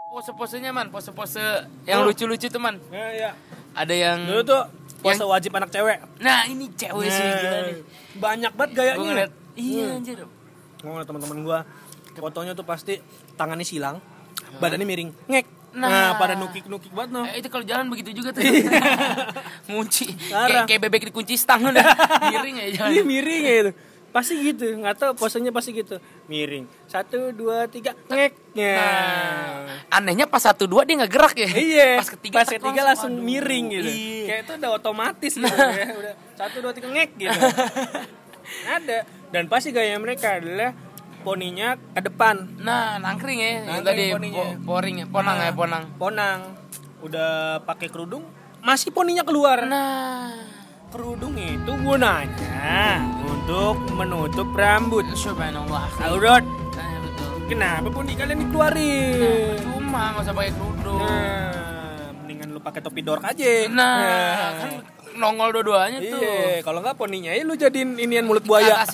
Pose-posenya 0.08 0.70
man, 0.70 0.88
pose-pose 0.88 1.38
yang 1.84 2.02
lucu-lucu 2.02 2.46
tuh 2.46 2.58
man. 2.58 2.82
ya 2.88 3.06
ya 3.14 3.30
Ada 3.72 3.94
yang 3.94 4.19
dulu 4.25 4.42
tuh 4.42 4.62
puasa 4.98 5.22
Yang- 5.22 5.30
wajib 5.30 5.50
anak 5.54 5.70
cewek 5.70 5.98
Nah, 6.19 6.42
ini 6.44 6.66
cewek 6.72 7.06
sih 7.06 7.22
Nah, 7.22 7.38
gila 7.38 7.58
nih. 7.62 7.75
banyak 8.16 8.52
banget 8.52 8.70
Gua 8.72 8.78
gayanya 8.80 8.98
ngeliat, 9.04 9.30
iya 9.58 9.87
Hmm. 9.88 9.99
anjir. 9.99 10.19
Ngeliat 10.78 11.05
teman-teman 11.05 11.38
gua 11.43 11.58
fotonya 12.14 12.50
tuh 12.52 12.62
pasti 12.62 12.99
tangannya 13.34 13.62
silang 13.62 13.99
badannya 14.56 14.82
miring 14.84 15.10
ngek 15.28 15.46
nah, 15.70 15.87
Nah. 15.87 16.10
pada 16.16 16.34
nukik 16.34 16.66
nukik 16.66 16.90
banget 16.90 17.10
no 17.12 17.22
Eh, 17.25 17.38
itu 17.38 17.46
kalau 17.46 17.62
jalan 17.62 17.87
begitu 17.87 18.10
juga 18.14 18.32
tuh. 18.32 18.43
Ngunci. 19.69 20.06
Kayak, 20.26 20.64
kayak 20.64 20.80
bebek 20.80 21.02
dikunci 21.11 21.35
stang 21.35 21.62
udah. 21.64 21.85
Miring 22.33 22.56
ya 22.56 22.66
jalan. 22.75 22.90
Iya 22.90 23.02
miring 23.04 23.42
ya 23.42 23.54
itu. 23.61 23.73
Pasti 24.09 24.40
gitu, 24.40 24.64
nggak 24.75 24.97
tahu 24.97 25.12
posenya 25.14 25.52
pasti 25.52 25.76
gitu. 25.76 26.00
Miring. 26.26 26.64
Satu, 26.88 27.28
dua, 27.30 27.68
tiga, 27.68 27.92
ngek. 28.09 28.56
Nah, 28.56 29.68
anehnya 29.92 30.25
pas 30.25 30.40
satu 30.40 30.64
dua 30.64 30.83
dia 30.83 30.97
nggak 30.97 31.12
gerak 31.12 31.35
ya. 31.37 31.50
Iya. 31.52 31.88
Pas 32.00 32.09
ketiga, 32.09 32.37
pas 32.40 32.49
ketiga 32.49 32.80
langsung 32.83 33.12
aduh. 33.12 33.23
miring 33.23 33.64
gitu. 33.68 33.90
Iya. 33.92 34.25
Kayak 34.25 34.40
itu 34.40 34.52
udah 34.56 34.71
otomatis 34.73 35.33
gitu 35.38 35.44
ya. 35.52 35.87
Udah 35.92 36.14
satu, 36.35 36.56
dua, 36.59 36.73
tiga, 36.73 36.88
ngek 36.88 37.11
gitu. 37.21 37.38
Ada. 38.67 38.99
Dan 39.28 39.45
pasti 39.47 39.71
gaya 39.71 39.97
mereka 39.97 40.37
adalah 40.37 40.73
poninya 41.19 41.76
ke 41.76 42.00
depan. 42.00 42.59
Nah, 42.59 42.97
nangkring 42.97 43.38
ya. 43.38 43.49
Yang 43.49 43.64
Nangkring 43.67 43.85
tadi 43.85 44.05
poninya. 44.11 44.37
po- 44.38 44.57
poring 44.67 44.97
ya, 44.97 45.07
ponang 45.07 45.37
Nah, 45.37 45.45
ya, 45.45 45.52
ponang. 45.52 45.85
Ponang. 45.95 46.38
Udah 46.99 47.33
pakai 47.62 47.87
kerudung, 47.87 48.25
masih 48.59 48.90
poninya 48.90 49.23
keluar. 49.23 49.62
Nah, 49.62 50.33
Kerudung 50.88 51.37
itu 51.37 51.69
gunanya 51.76 52.97
untuk 53.23 53.76
menutup 53.93 54.49
rambut. 54.50 55.05
subhanallah. 55.12 55.85
Aurat. 56.00 56.40
Nah, 56.73 56.97
betul. 56.99 57.33
Kenapa 57.47 57.87
poni 57.87 58.12
kalian 58.14 58.38
dikeluarin? 58.40 59.61
Cuma 59.61 60.02
nggak 60.11 60.23
usah 60.23 60.33
pakai 60.33 60.50
kerudung. 60.50 60.99
Nah, 60.99 61.52
mendingan 62.14 62.49
lu 62.49 62.59
pakai 62.59 62.81
topi 62.81 63.00
dork 63.00 63.21
aja. 63.23 63.69
Nah, 63.69 64.00
kan 64.59 64.71
nongol 65.18 65.50
dua-duanya 65.52 65.98
tuh. 66.00 66.16
Iya, 66.16 66.62
kalau 66.62 66.80
nggak 66.80 66.94
poninya 66.94 67.30
ya 67.30 67.42
lu 67.42 67.54
jadiin 67.54 67.96
inian 67.96 68.25
mulut 68.25 68.42
buaya. 68.42 68.82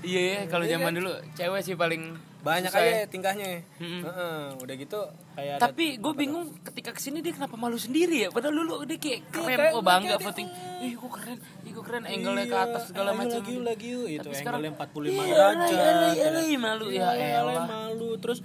Iya, 0.00 0.20
ya, 0.24 0.40
kalau 0.48 0.64
Iya 0.64 0.80
zaman 0.80 0.96
dulu 0.96 1.12
cewek 1.36 1.60
sih 1.60 1.76
paling 1.76 2.16
Banyak 2.40 2.72
aja 2.72 3.04
ya. 3.04 3.04
tingkahnya. 3.04 3.68
Heeh, 3.76 4.40
udah 4.56 4.74
gitu 4.74 4.96
kayak 5.36 5.60
Tapi 5.60 6.00
gue 6.00 6.12
bingung 6.16 6.56
ketika 6.64 6.90
ke 6.90 6.98
sini 6.98 7.20
dia 7.20 7.36
kenapa 7.36 7.52
malu 7.54 7.76
sendiri 7.76 8.16
ya? 8.16 8.28
Padahal 8.32 8.56
dulu 8.56 8.88
dia 8.88 8.96
kayak 8.96 9.28
keren, 9.28 9.58
kayak- 9.60 9.76
oh 9.76 9.84
bangga 9.84 10.16
foting. 10.16 10.48
Ih 10.80 10.96
gue 10.96 11.10
keren, 11.12 11.36
ih 11.60 11.70
gue 11.70 11.84
keren, 11.84 12.04
angle-nya 12.08 12.46
ke 12.46 12.56
Iya, 12.56 12.64
atas 12.64 12.82
segala 12.88 13.12
macam. 13.12 13.36
Lagi 13.36 13.54
lagi 13.60 13.90
itu 14.08 14.24
Tapi 14.24 14.34
sekarang 14.34 14.60
angle 14.62 14.72
45 14.80 15.20
iya, 15.20 15.34
derajat. 15.52 16.28
alay, 16.32 16.50
malu 16.56 16.86
Iya, 16.88 17.08
ya 17.12 17.26
elah. 17.44 17.64
malu 17.68 18.10
terus 18.16 18.40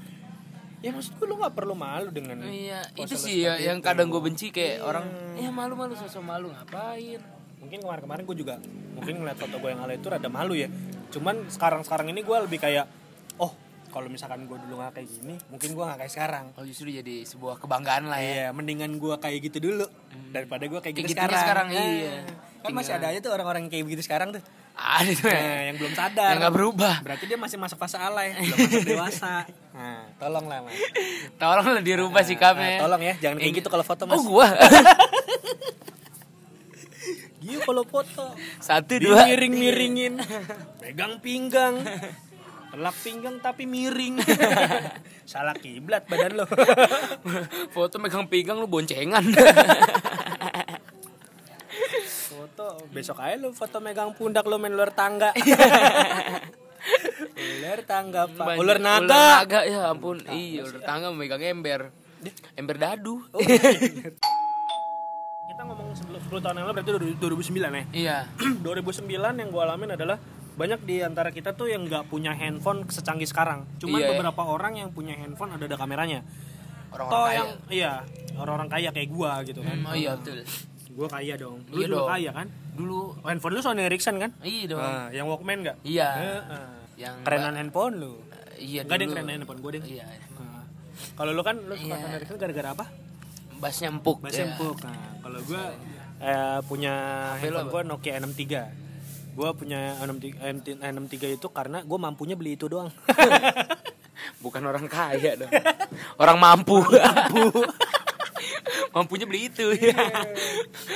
ya 0.85 0.93
maksud 0.93 1.13
gue 1.15 1.25
lu 1.25 1.35
gak 1.35 1.51
perlu 1.51 1.73
malu 1.73 2.09
dengan 2.09 2.45
Iya, 2.45 2.85
itu 2.93 3.17
sih 3.17 3.41
ya 3.41 3.57
yang 3.57 3.81
itu. 3.81 3.87
kadang 3.87 4.07
gue 4.07 4.21
benci 4.21 4.49
kayak 4.49 4.79
orang, 4.79 5.05
ya 5.33 5.49
malu-malu 5.49 5.97
sosok 5.97 6.21
malu 6.21 6.53
ngapain? 6.53 7.17
mungkin 7.57 7.81
kemarin-kemarin 7.81 8.23
gue 8.23 8.37
juga 8.37 8.55
mungkin 8.93 9.13
ngeliat 9.17 9.35
foto 9.35 9.57
gue 9.57 9.67
yang 9.67 9.81
alay 9.81 9.97
itu 9.97 10.05
rada 10.05 10.29
malu 10.29 10.53
ya 10.53 10.69
cuman 11.09 11.49
sekarang-sekarang 11.49 12.13
ini 12.13 12.21
gue 12.21 12.37
lebih 12.39 12.61
kayak 12.61 12.85
oh 13.35 13.49
kalau 13.89 14.05
misalkan 14.05 14.45
gue 14.45 14.53
dulu 14.53 14.77
nggak 14.77 14.93
kayak 14.93 15.09
gini 15.09 15.33
mungkin 15.49 15.73
gue 15.73 15.81
nggak 15.81 15.97
kayak 15.97 16.13
sekarang 16.13 16.45
Oh 16.53 16.61
justru 16.61 16.93
jadi 16.93 17.25
sebuah 17.25 17.57
kebanggaan 17.57 18.05
lah 18.05 18.19
ya. 18.19 18.29
Iya, 18.29 18.47
mendingan 18.51 18.91
gue 18.95 19.15
kayak 19.17 19.39
gitu 19.41 19.57
dulu 19.63 19.87
daripada 20.29 20.61
gue 20.61 20.77
kayak 20.77 20.93
Kayak 20.93 21.07
gitu 21.07 21.17
sekarang. 21.17 21.41
sekarang, 21.41 21.67
Nah, 21.71 21.89
iya. 21.89 22.15
Kan 22.59 22.71
masih 22.71 22.93
ada 22.93 23.07
aja 23.09 23.17
tuh 23.17 23.31
orang-orang 23.31 23.65
yang 23.65 23.71
kayak 23.71 23.85
begitu 23.87 24.03
sekarang 24.03 24.29
tuh. 24.29 24.43
Ada 24.75 25.11
tuh 25.15 25.29
ya. 25.31 25.39
Nah, 25.39 25.61
yang 25.63 25.75
belum 25.79 25.93
sadar. 25.95 26.29
Yang 26.29 26.39
nggak 26.43 26.53
berubah. 26.53 26.95
Berarti 27.01 27.23
dia 27.25 27.39
masih 27.39 27.57
masa 27.57 27.73
fase 27.73 27.95
alay, 27.95 28.35
belum 28.37 28.57
masuk 28.59 28.83
dewasa. 28.85 29.33
Nah, 29.75 30.07
tolong 30.15 30.47
lah, 30.47 30.63
Mas. 30.63 30.79
Tolong 31.41 31.67
lah 31.67 31.83
dirubah 31.83 32.23
sikapnya. 32.23 32.79
Nah, 32.79 32.87
tolong 32.87 33.01
ya, 33.03 33.13
jangan 33.19 33.43
kayak 33.43 33.53
gitu 33.59 33.67
kalau 33.67 33.83
foto, 33.83 34.07
Mas. 34.07 34.15
Oh 34.15 34.23
gua. 34.23 34.47
Gila 37.45 37.61
kalau 37.61 37.83
foto. 37.85 38.33
Satu 38.57 38.97
dua. 38.97 39.27
Miring-miringin. 39.29 40.17
Pegang 40.81 41.21
pinggang. 41.21 41.77
Telak 42.73 42.95
pinggang 43.05 43.37
tapi 43.43 43.69
miring. 43.69 44.17
Salah 45.29 45.53
kiblat 45.53 46.09
badan 46.09 46.41
lo. 46.41 46.45
Foto 47.69 48.01
megang 48.01 48.25
pinggang 48.25 48.57
lu 48.57 48.65
boncengan. 48.65 49.21
foto 52.35 52.81
besok 52.89 53.21
aja 53.21 53.37
lu 53.37 53.53
foto 53.53 53.77
megang 53.77 54.11
pundak 54.17 54.49
lu 54.49 54.57
main 54.57 54.73
luar 54.73 54.89
tangga. 54.89 55.31
Ular 57.65 57.81
tangga, 57.83 58.21
Pak. 58.27 58.45
Banyak- 58.45 58.61
Ular 58.61 58.77
naga. 58.77 59.01
Ular 59.01 59.09
naga 59.09 59.59
ya 59.63 59.81
ampun. 59.87 60.17
Iya, 60.23 60.61
ular 60.63 60.81
tangga 60.81 61.07
megang 61.09 61.41
ember. 61.41 61.81
Ember 62.53 62.75
dadu. 62.75 63.21
Kita 65.45 65.61
ngomong 65.63 65.93
sebelum 65.93 66.19
10 66.19 66.41
tahun 66.41 66.55
yang 66.55 66.65
lalu 66.67 66.75
berarti 66.75 66.91
2009 67.15 67.53
ya. 67.53 67.83
Iya. 67.93 68.17
2009 68.65 69.07
yang 69.11 69.49
gue 69.49 69.61
alamin 69.61 69.91
adalah 69.93 70.17
banyak 70.55 70.79
di 70.81 70.99
antara 70.99 71.29
kita 71.29 71.51
tuh 71.51 71.67
yang 71.67 71.83
nggak 71.83 72.07
punya 72.07 72.31
handphone 72.31 72.87
secanggih 72.87 73.25
sekarang. 73.25 73.67
Cuman 73.77 73.99
Iya. 73.99 74.07
beberapa 74.09 74.41
orang 74.41 74.77
yang 74.77 74.89
punya 74.89 75.13
handphone 75.13 75.51
ada 75.51 75.63
ada 75.63 75.75
kameranya. 75.75 76.23
Orang-orang 76.89 77.19
kaya. 77.21 77.35
yang 77.35 77.49
iya 77.67 77.91
orang-orang 78.33 78.69
kaya 78.69 78.89
kayak 78.89 79.09
gua 79.09 79.43
gitu 79.43 79.59
kan. 79.59 79.75
Hmm, 79.75 79.85
oh 79.85 79.95
iya 79.95 80.15
betul. 80.15 80.39
Gua 80.95 81.07
kaya 81.11 81.35
dong. 81.35 81.59
Lu 81.67 81.75
Iya 81.75 81.85
dulu 81.85 81.95
dong. 81.97 82.07
kaya 82.07 82.29
kan? 82.31 82.47
Dulu 82.71 82.99
Oh, 83.15 83.27
handphone 83.27 83.53
lu 83.53 83.61
Sony 83.61 83.83
Ericsson 83.83 84.15
kan? 84.15 84.31
iya 84.41 84.63
dong. 84.65 84.79
Nah, 84.79 85.11
yang 85.11 85.27
Walkman 85.27 85.59
nggak? 85.61 85.77
Iya. 85.83 86.07
Heeh. 86.15 86.67
Yang 86.95 87.15
Kerenan 87.21 87.55
handphone 87.55 87.95
lu. 87.97 88.13
Iya 88.55 88.81
Enggak 88.83 88.95
ada 88.95 89.03
yang 89.03 89.11
dulu. 89.11 89.17
keren 89.17 89.29
handphone 89.29 89.59
gua 89.59 89.71
deh. 89.71 89.81
Iya. 89.83 90.05
Nah, 90.35 90.63
Kalau 91.13 91.31
lu 91.31 91.41
kan 91.41 91.55
lu 91.59 91.75
suka 91.75 91.91
Iya. 91.91 92.01
Sony 92.01 92.15
Ericsson 92.15 92.37
gara-gara 92.39 92.69
apa? 92.71 92.85
Bassnya 93.55 93.87
empuk. 93.89 94.17
Bahasa 94.19 94.39
ya. 94.39 94.45
empuk. 94.47 94.77
Nah, 94.79 94.95
kalau 95.19 95.39
gua 95.43 95.63
eh, 96.17 96.59
punya 96.63 96.93
HP 97.35 97.41
handphone 97.43 97.67
gua 97.69 97.81
Nokia 97.83 98.13
63. 98.17 99.35
Gua 99.35 99.49
punya 99.51 99.99
63, 99.99 100.79
N63 100.79 101.35
itu 101.35 101.47
karena 101.49 101.83
gua 101.83 101.99
mampunya 101.99 102.33
beli 102.33 102.55
itu 102.55 102.71
doang. 102.71 102.87
Bukan 104.43 104.63
orang 104.63 104.87
kaya 104.87 105.35
dong. 105.35 105.51
orang 106.15 106.37
mampu. 106.39 106.79
mampu. 106.79 107.43
Mampunya 108.91 109.25
beli 109.25 109.47
itu 109.47 109.65
ya. 109.73 109.93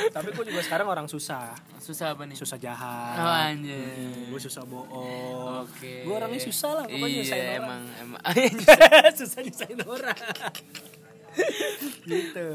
Tapi 0.09 0.31
gua 0.31 0.41
juga 0.41 0.61
sekarang 0.61 0.87
orang 0.87 1.05
susah. 1.05 1.53
Susah 1.77 2.13
apa 2.13 2.25
nih? 2.25 2.33
Susah 2.33 2.57
jahat. 2.57 3.15
Oh, 3.15 3.29
anjir. 3.29 3.77
Gue 4.25 4.39
susah 4.39 4.63
bohong. 4.63 5.65
Oke. 5.65 6.03
Gue 6.03 6.13
orangnya 6.13 6.39
susah 6.39 6.71
lah 6.73 6.85
pokoknya 6.85 7.07
iya, 7.07 7.19
nyusahin 7.19 7.45
orang. 7.45 7.59
emang 7.59 7.81
emang 7.99 8.21
susah 9.19 9.39
nyusahin 9.41 9.79
orang. 9.81 10.19
gitu. 12.05 12.47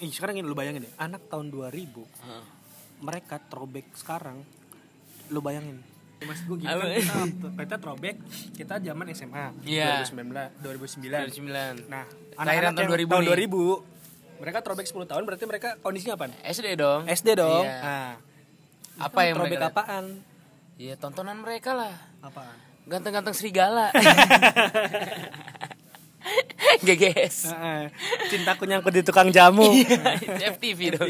Ih, 0.00 0.10
sekarang 0.10 0.34
ini 0.34 0.44
lu 0.44 0.56
bayangin 0.56 0.84
deh, 0.84 0.92
anak 0.96 1.28
tahun 1.28 1.52
2000 1.52 1.92
Hah. 2.24 2.44
mereka 3.00 3.36
throwback 3.38 3.92
sekarang 3.92 4.40
lu 5.28 5.40
bayangin 5.40 5.80
Mas 6.20 6.40
gue 6.42 6.56
gitu 6.56 6.68
kan 6.68 6.88
kita, 6.88 7.16
kita 7.64 7.76
throwback 7.76 8.16
kita 8.52 8.74
zaman 8.76 9.08
SMA 9.12 9.46
Iya. 9.62 10.04
2019 10.04 10.64
2009 10.64 11.84
2009. 11.84 11.88
nah 11.88 12.04
anak-anak 12.34 12.72
tahun 12.74 12.80
yang 12.82 12.92
2000 12.92 13.08
tahun 13.08 13.22
nih. 13.22 13.48
2000 13.48 13.99
mereka 14.40 14.58
throwback 14.60 14.88
10 14.88 15.04
tahun 15.04 15.22
berarti 15.22 15.44
mereka 15.44 15.76
kondisinya 15.78 16.16
apa 16.16 16.32
SD 16.42 16.66
dong. 16.74 17.04
SD 17.06 17.28
dong 17.36 17.62
Iya. 17.62 17.76
nah 17.78 18.12
Apa 18.98 19.20
yang 19.22 19.36
throwback 19.36 19.52
mereka 19.54 19.66
apaan 19.70 20.04
Iya, 20.74 20.94
tontonan 20.96 21.36
mereka 21.38 21.70
lah. 21.72 21.92
apaan 22.18 22.56
Ganteng-ganteng 22.82 23.32
serigala. 23.32 23.92
GGS. 26.80 27.50
Heeh. 27.50 27.82
cintaku 28.28 28.64
nyangkut 28.64 28.92
di 28.92 29.02
tukang 29.02 29.28
jamu 29.28 29.64
Iya, 29.66 30.16
FTV 30.50 30.80
dong. 30.94 31.08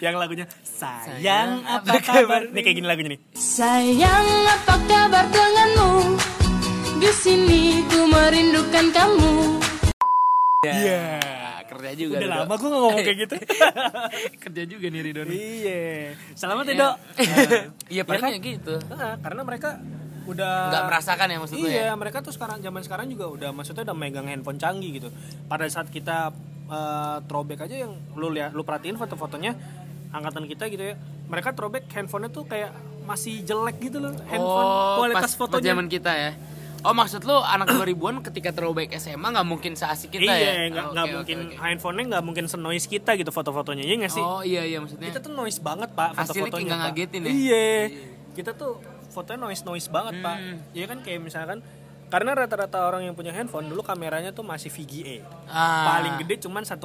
yang 0.00 0.14
lagunya 0.16 0.46
Sayang, 0.62 1.18
sayang 1.18 1.50
apa 1.62 1.98
kabar 2.00 2.22
kabar? 2.40 2.40
nih 2.48 2.60
kayak 2.60 2.76
gini 2.76 2.86
lagunya 2.86 3.10
nih 3.12 3.20
Sayang, 3.34 4.26
apa 4.48 4.74
kabar 4.86 5.24
denganmu? 5.26 5.90
Di 6.96 7.10
sini 7.12 7.62
ku 7.86 8.06
merindukan 8.06 8.86
kamu. 8.90 9.32
Iya. 10.62 11.02
Kerja 11.82 11.94
juga. 11.96 12.16
udah 12.16 12.28
lama 12.38 12.54
gue 12.54 12.68
gak 12.68 12.78
ngomong 12.78 13.00
kayak 13.00 13.18
gitu 13.18 13.34
Kerja 14.42 14.62
juga 14.64 14.86
nih 14.86 15.00
Ridho. 15.02 15.22
iya 15.26 15.82
selamat 16.32 16.64
ya 16.64 16.70
Iya. 16.70 16.78
dok 16.78 16.94
Iya, 17.92 18.02
paling 18.04 18.22
kan? 18.22 18.30
ya 18.30 18.38
gitu. 18.38 18.74
Nah, 18.86 19.12
karena 19.18 19.42
mereka 19.42 19.70
udah 20.22 20.52
Nggak 20.68 20.84
merasakan 20.86 21.26
ya 21.26 21.36
maksud 21.38 21.56
lu 21.56 21.66
iya 21.66 21.82
ya? 21.82 21.94
mereka 21.94 22.18
tuh 22.20 22.30
sekarang 22.30 22.60
zaman 22.60 22.80
sekarang 22.80 23.06
juga 23.08 23.26
udah 23.26 23.50
maksudnya 23.50 23.82
udah 23.82 23.96
megang 23.96 24.24
handphone 24.24 24.56
canggih 24.56 24.90
gitu 24.94 25.08
pada 25.44 25.66
saat 25.66 25.88
kita 25.88 26.30
throwback 27.24 27.66
aja 27.66 27.82
yang 27.82 27.98
lu 28.14 28.30
lihat 28.30 28.52
lu 28.52 28.62
perhatiin 28.62 28.94
foto-fotonya 28.94 29.58
angkatan 30.10 30.46
kita 30.46 30.66
gitu 30.66 30.84
ya 30.84 30.94
mereka 31.26 31.50
throwback 31.50 31.86
handphonenya 31.88 32.30
tuh 32.30 32.44
kayak 32.44 32.70
masih 33.02 33.42
jelek 33.42 33.80
gitu 33.80 33.98
loh 33.98 34.14
handphone 34.24 34.70
kualitas 34.96 35.18
pas, 35.20 35.26
pas 35.26 35.40
fotonya 35.40 35.72
zaman 35.72 35.86
kita 35.88 36.12
ya. 36.12 36.30
Oh 36.80 36.92
maksud 36.92 37.20
lu 37.22 37.36
anak 37.36 37.68
2000-an 37.70 38.24
ketika 38.24 38.50
throwback 38.50 38.88
SMA 38.94 39.20
nggak 39.22 39.44
mungkin 39.44 39.72
seasik 39.74 40.10
kita 40.10 40.24
iya 40.24 40.64
ya? 40.64 40.64
nggak 40.70 40.80
Oh, 40.82 40.90
nggak 40.90 41.04
oke, 41.04 41.12
mungkin 41.14 41.38
oke. 41.42 41.56
handphonenya 41.58 42.04
nggak 42.08 42.24
mungkin 42.24 42.44
senoise 42.46 42.86
kita 42.86 43.10
gitu 43.14 43.28
foto-fotonya 43.28 43.82
iya 43.82 43.96
nggak 43.98 44.08
sih 44.10 44.22
Oh 44.22 44.40
iya 44.42 44.64
iya 44.64 44.78
maksudnya. 44.78 45.06
kita 45.06 45.20
tuh 45.20 45.28
noise 45.30 45.58
banget 45.58 45.92
pak 45.92 46.10
Hasilnya 46.14 46.48
foto-fotonya 46.48 46.72
Pak. 46.72 46.80
ngagetin 46.82 47.20
ya? 47.20 47.30
iya 47.30 47.66
kita 48.32 48.50
tuh 48.54 48.80
fotonya 49.08 49.38
noise 49.42 49.62
noise 49.62 49.88
banget 49.88 50.14
pak 50.18 50.36
Hmm. 50.36 50.56
iya 50.72 50.84
kan 50.86 50.98
kayak 50.98 51.20
misalkan 51.20 51.58
karena 52.08 52.30
rata-rata 52.34 52.78
orang 52.82 53.02
yang 53.02 53.14
punya 53.14 53.30
handphone 53.30 53.66
dulu 53.66 53.82
kameranya 53.82 54.30
tuh 54.30 54.42
masih 54.42 54.66
VGA 54.66 55.20
Ah. 55.46 55.84
paling 55.86 56.16
gede 56.18 56.40
cuman 56.40 56.64
1,3 56.64 56.80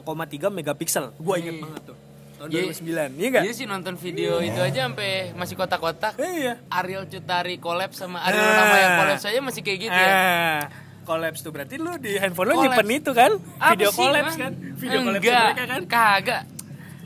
megapiksel 0.50 1.16
gua 1.16 1.40
inget 1.40 1.56
banget 1.58 1.82
tuh 1.86 1.98
tahun 2.38 2.48
Iya. 2.48 2.62
2009 2.70 3.16
iya 3.16 3.28
nggak 3.30 3.44
Iya 3.44 3.54
sih 3.54 3.66
nonton 3.66 3.96
video 3.96 4.32
itu 4.40 4.60
aja 4.60 4.80
sampai 4.86 5.12
masih 5.32 5.56
kotak-kotak. 5.56 6.14
iya 6.18 6.60
Ariel 6.70 7.06
Cutari 7.06 7.56
collab 7.58 7.92
sama 7.92 8.20
Ariel 8.22 8.44
nama 8.44 8.76
yang 8.76 8.94
collab 8.98 9.20
saja 9.20 9.40
masih 9.40 9.62
kayak 9.62 9.80
gitu 9.82 9.96
ya. 9.98 10.10
ah 10.10 10.60
collapse 11.02 11.40
tuh 11.40 11.50
berarti 11.50 11.78
lu 11.78 11.96
di 11.96 12.16
handphone 12.16 12.50
lu 12.50 12.60
nyimpen 12.60 12.90
itu 12.92 13.12
kan 13.12 13.38
Apa 13.56 13.74
video 13.74 13.90
sih, 13.90 14.00
collapse 14.00 14.34
Man? 14.34 14.42
kan 14.42 14.52
video 14.74 15.00
collapse 15.02 15.22
Enggak, 15.22 15.44
mereka 15.46 15.64
kan 15.68 15.82
Kagak. 15.86 16.42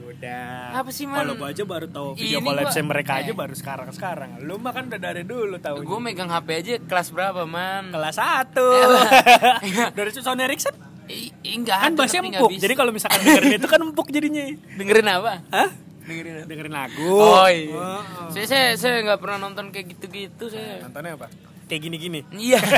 udah 0.10 0.48
Apa 0.74 0.90
sih, 0.90 1.04
Man? 1.04 1.18
kalau 1.18 1.34
gua 1.36 1.48
aja 1.50 1.64
baru 1.64 1.88
tahu 1.88 2.08
video 2.16 2.40
collapse 2.42 2.74
gua- 2.74 2.88
mereka 2.90 3.12
aja 3.18 3.28
eh. 3.28 3.36
baru 3.36 3.54
sekarang 3.54 3.88
sekarang 3.92 4.30
lu 4.40 4.56
mah 4.56 4.72
kan 4.72 4.88
udah 4.88 4.98
dari 4.98 5.24
dulu 5.24 5.56
tahu 5.58 5.84
Gue 5.84 6.00
megang 6.02 6.28
HP 6.28 6.48
aja 6.50 6.74
kelas 6.82 7.08
berapa 7.10 7.44
man? 7.44 7.92
kelas 7.92 8.16
1 8.16 8.56
dari 10.00 10.10
Sony 10.14 10.42
Ericsson 10.42 10.76
I- 11.10 11.34
enggak 11.52 11.78
kan 11.80 11.90
ada, 11.90 11.98
bahasnya 11.98 12.22
empuk 12.24 12.52
jadi 12.54 12.74
kalau 12.74 12.92
misalkan 12.92 13.20
dengerin 13.20 13.58
itu 13.58 13.68
kan 13.68 13.80
empuk 13.82 14.08
jadinya 14.08 14.46
dengerin 14.76 15.08
apa? 15.10 15.34
Hah? 15.50 15.70
Dengerin 16.02 16.34
apa? 16.36 16.46
dengerin 16.46 16.74
lagu 16.76 17.10
Oh 17.12 17.48
iya. 17.48 17.74
Oh, 17.74 17.98
oh. 17.98 18.30
Saya 18.30 18.46
saya 18.46 18.66
saya 18.76 18.96
nggak 19.04 19.20
pernah 19.20 19.38
nonton 19.40 19.70
kayak 19.70 19.90
gitu-gitu 19.92 20.46
saya. 20.48 20.82
nontonnya 20.82 21.14
apa 21.16 21.28
kayak 21.66 21.82
gini-gini 21.84 22.20
Iya. 22.32 22.62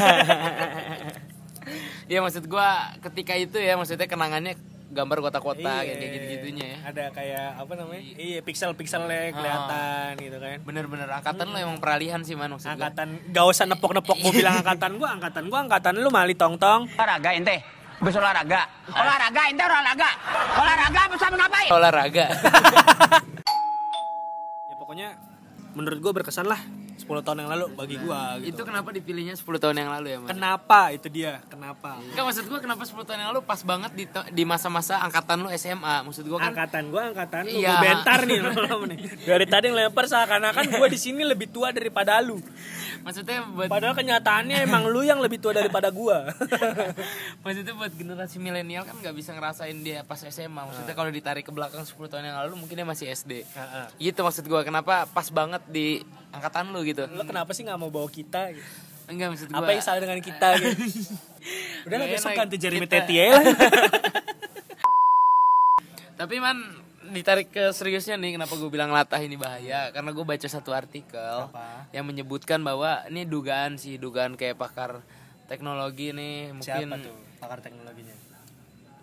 Iya 2.07 2.19
maksud 2.19 2.43
gua 2.45 2.67
ketika 3.01 3.33
itu 3.33 3.55
ya 3.55 3.77
maksudnya 3.77 4.03
kenangannya 4.03 4.57
gambar 4.91 5.17
kotak-kotak 5.21 5.63
Iya. 5.81 5.95
kayak 5.95 6.11
gitu-gitunya 6.11 6.65
ya. 6.67 6.77
ada 6.85 7.03
kayak 7.09 7.47
apa 7.55 7.73
namanya 7.73 8.03
iya 8.13 8.39
pixel-pixelnya 8.41 9.31
kelihatan 9.31 10.09
gitu 10.19 10.38
kan 10.38 10.57
Bener-bener 10.61 11.07
angkatan 11.07 11.45
lo 11.47 11.57
emang 11.57 11.79
peralihan 11.79 12.19
sih 12.21 12.33
man 12.33 12.51
maksud 12.51 12.67
gua. 12.67 12.75
angkatan 12.75 13.07
gak 13.31 13.45
usah 13.45 13.65
nepok-nepok 13.65 14.17
mau 14.17 14.31
bilang 14.31 14.59
angkatan 14.59 14.91
gua 14.97 15.09
angkatan 15.13 15.43
gua 15.47 15.59
angkatan 15.63 15.93
lu 15.95 16.09
mali 16.09 16.33
tong-tong 16.33 16.91
olahraga 16.91 17.31
ente 17.31 17.63
habis 18.01 18.15
olahraga 18.17 18.62
olahraga 18.89 19.41
ente 19.48 19.62
olahraga 19.62 20.10
olahraga 20.58 21.01
bersama 21.08 21.36
ngapain 21.38 21.70
Olahraga. 21.70 22.25
ya 24.67 24.75
pokoknya 24.75 25.08
menurut 25.72 26.00
gua 26.00 26.12
berkesan 26.13 26.46
lah 26.46 26.58
10 26.98 27.08
tahun 27.22 27.38
yang 27.39 27.50
lalu 27.50 27.65
bagi 27.74 27.98
gua 27.98 28.38
itu 28.38 28.51
gitu. 28.51 28.62
kenapa 28.62 28.89
dipilihnya 28.89 29.34
10 29.34 29.41
tahun 29.58 29.75
yang 29.75 29.89
lalu 29.91 30.08
ya 30.08 30.17
man? 30.17 30.29
kenapa 30.29 30.79
itu 30.91 31.08
dia 31.10 31.41
kenapa 31.46 31.98
Enggak 32.03 32.25
maksud 32.25 32.46
gua 32.46 32.60
kenapa 32.60 32.84
10 32.84 32.93
tahun 33.03 33.20
yang 33.20 33.29
lalu 33.31 33.41
pas 33.41 33.62
banget 33.62 33.91
di 33.91 34.05
di 34.31 34.43
masa-masa 34.43 34.98
angkatan 35.00 35.38
lu 35.39 35.50
SMA. 35.51 36.01
Maksud 36.03 36.25
gua 36.25 36.38
kan 36.39 36.51
angkatan 36.51 36.84
gua 36.89 37.01
angkatan 37.10 37.41
lu 37.48 37.58
Iya. 37.58 37.70
gua 37.72 37.81
bentar 37.84 38.20
nih 38.24 38.38
lama-lama 38.46 38.86
nih. 38.88 38.98
dari 39.24 39.46
tadi 39.46 39.65
ngelempar 39.70 40.05
seakan-akan 40.08 40.65
gua 40.72 40.88
di 40.88 41.00
sini 41.00 41.22
lebih 41.22 41.50
tua 41.50 41.70
daripada 41.70 42.17
lu 42.20 42.38
maksudnya 43.01 43.46
buat 43.46 43.67
padahal 43.67 43.96
kenyataannya 43.98 44.58
emang 44.65 44.88
lu 44.89 45.01
yang 45.01 45.20
lebih 45.20 45.41
tua 45.41 45.58
daripada 45.58 45.89
gua 45.89 46.29
maksudnya 47.43 47.74
buat 47.74 47.91
generasi 47.93 48.38
milenial 48.38 48.86
kan 48.86 48.96
nggak 48.98 49.15
bisa 49.17 49.34
ngerasain 49.34 49.77
dia 49.81 50.05
pas 50.05 50.22
SMA. 50.22 50.62
Maksudnya 50.62 50.96
kalau 50.96 51.12
ditarik 51.12 51.43
ke 51.46 51.51
belakang 51.51 51.84
10 51.84 51.98
tahun 51.98 52.24
yang 52.29 52.38
lalu 52.46 52.53
mungkin 52.62 52.75
dia 52.77 52.88
masih 52.88 53.12
SD. 53.12 53.43
Heeh. 53.43 53.86
Gitu 54.12 54.20
maksud 54.22 54.46
gua 54.48 54.62
kenapa 54.62 55.10
pas 55.10 55.27
banget 55.34 55.62
di 55.67 56.05
angkatan 56.31 56.72
lu 56.72 56.86
gitu. 56.88 57.03
lu 57.12 57.24
kenapa 57.27 57.51
sih 57.51 57.67
nggak 57.67 57.79
mau 57.79 57.91
bawa 57.91 58.08
kita 58.08 58.55
gitu? 58.55 58.70
Enggak 59.12 59.27
maksud 59.36 59.48
gua. 59.51 59.65
Apa 59.65 59.70
yang 59.75 59.84
salah 59.84 60.00
dengan 60.00 60.20
kita 60.24 60.48
gitu? 60.62 60.86
Udah 61.89 61.98
lah 61.98 62.08
besok 62.08 62.31
ganti 62.38 62.55
Jeremy 62.62 62.86
kita. 62.86 63.03
Teti 63.03 63.15
aja 63.17 63.41
lah. 63.41 63.46
Tapi 66.22 66.38
man 66.38 66.80
ditarik 67.11 67.47
ke 67.47 67.69
seriusnya 67.69 68.15
nih 68.15 68.35
kenapa 68.35 68.53
gue 68.53 68.67
bilang 68.67 68.89
latah 68.89 69.19
ini 69.19 69.35
bahaya 69.35 69.91
karena 69.91 70.09
gue 70.09 70.23
baca 70.23 70.47
satu 70.47 70.71
artikel 70.71 71.45
Apa? 71.45 71.91
yang 71.91 72.03
menyebutkan 72.03 72.59
bahwa 72.59 73.03
ini 73.05 73.23
dugaan 73.23 73.75
sih 73.75 73.95
dugaan 73.95 74.33
kayak 74.33 74.55
pakar 74.55 75.03
teknologi 75.45 76.09
nih 76.09 76.51
mungkin 76.51 76.63
Siapa 76.63 76.95
tuh 76.97 77.15
pakar 77.37 77.59
teknologinya? 77.59 78.15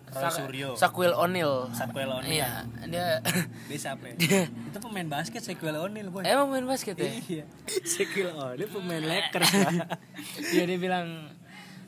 Roy 0.09 0.25
Suryo. 0.27 0.69
Samuel 0.73 1.13
O'Neil 1.13 1.69
Samuel 1.69 2.09
O'Neil. 2.11 2.33
iya 2.33 2.65
dia 2.83 3.21
Dia 3.69 3.77
siapa? 3.77 4.09
ya? 4.09 4.49
Itu 4.49 4.77
pemain 4.79 5.05
basket 5.05 5.37
Shaquille 5.39 5.77
O'Neal 5.77 6.09
boy. 6.09 6.25
emang 6.25 6.49
main 6.49 6.65
basket 6.65 6.97
ya 6.97 7.13
Iya. 7.29 7.45
Shaquille 7.93 8.33
O'Neal 8.33 8.69
pemain 8.69 8.99
Lakers 8.99 9.53
lah. 9.55 9.73
Iya 10.53 10.63
dia 10.65 10.77
bilang 10.77 11.29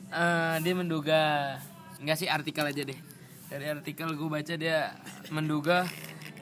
eh, 0.08 0.56
dia 0.62 0.70
menduga 0.72 1.20
nggak 1.98 2.14
sih 2.16 2.26
artikel 2.26 2.62
aja 2.62 2.82
deh 2.82 2.98
dari 3.46 3.66
artikel 3.68 4.08
gue 4.08 4.28
baca 4.28 4.54
dia 4.54 4.94
menduga 5.28 5.84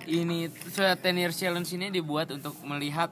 ini 0.06 0.46
so, 0.66 0.80
10 0.80 0.94
years 1.14 1.34
challenge 1.34 1.70
ini 1.70 1.88
dibuat 1.88 2.30
untuk 2.30 2.56
melihat 2.62 3.10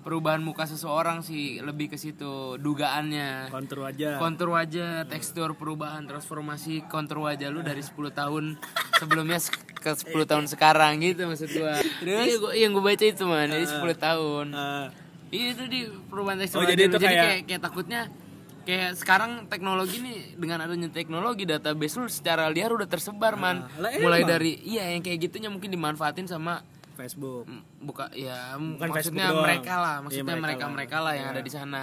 perubahan 0.00 0.40
muka 0.40 0.64
seseorang 0.64 1.20
sih 1.20 1.60
lebih 1.60 1.88
ke 1.88 1.96
situ 1.96 2.56
dugaannya. 2.56 3.48
Kontur 3.48 3.84
aja. 3.84 4.16
kontur 4.16 4.48
wajah 4.50 5.04
tekstur 5.04 5.52
perubahan 5.52 6.02
transformasi 6.02 6.86
kontur 6.86 7.22
wajah 7.22 7.48
lu 7.48 7.60
dari 7.60 7.80
10 7.80 7.92
tahun 8.10 8.56
sebelumnya 8.94 9.36
se- 9.36 9.52
ke 9.74 9.90
10 9.92 10.24
tahun 10.24 10.46
sekarang 10.46 10.98
gitu 10.98 11.22
maksud 11.24 11.50
gua. 11.52 11.76
Iya 12.00 12.34
gua 12.36 12.52
yang 12.52 12.72
gue 12.72 12.82
baca 12.82 13.04
itu 13.04 13.22
man 13.22 13.46
dari 13.46 13.66
10 13.66 13.78
tahun. 13.96 14.46
Eh, 14.50 14.86
Iya 15.28 15.46
itu 15.52 15.64
di 15.66 15.80
perubahan 16.08 16.40
tekstur 16.40 16.56
Oh, 16.56 16.64
wajah 16.64 16.72
jadi 16.72 16.82
itu 16.82 16.96
jadi 16.96 17.04
kayak- 17.04 17.20
kayak, 17.20 17.40
kayak 17.44 17.62
takutnya 17.62 18.00
kayak 18.68 18.90
sekarang 18.94 19.48
teknologi 19.48 19.96
nih 19.98 20.36
dengan 20.36 20.60
adanya 20.60 20.92
teknologi 20.92 21.42
database 21.42 21.96
lu 21.96 22.04
secara 22.06 22.46
liar 22.46 22.68
udah 22.68 22.84
tersebar 22.84 23.32
man 23.34 23.64
lah 23.80 23.96
mulai 23.96 24.20
emang. 24.20 24.30
dari 24.30 24.60
iya 24.60 24.92
yang 24.92 25.00
kayak 25.00 25.24
gitunya 25.24 25.48
mungkin 25.48 25.72
dimanfaatin 25.72 26.28
sama 26.28 26.60
Facebook. 26.92 27.48
buka 27.80 28.12
ya 28.12 28.58
Bukan 28.58 28.76
maksudnya 28.84 28.92
Facebook 28.92 29.32
doang. 29.32 29.44
mereka 29.46 29.74
lah 29.74 29.94
Iya, 29.94 30.02
maksudnya 30.04 30.24
mereka 30.26 30.42
mereka 30.42 30.60
lah. 30.60 30.72
mereka 30.74 30.96
lah 31.00 31.12
yang 31.14 31.26
ada 31.30 31.40
di 31.40 31.48
sana 31.48 31.82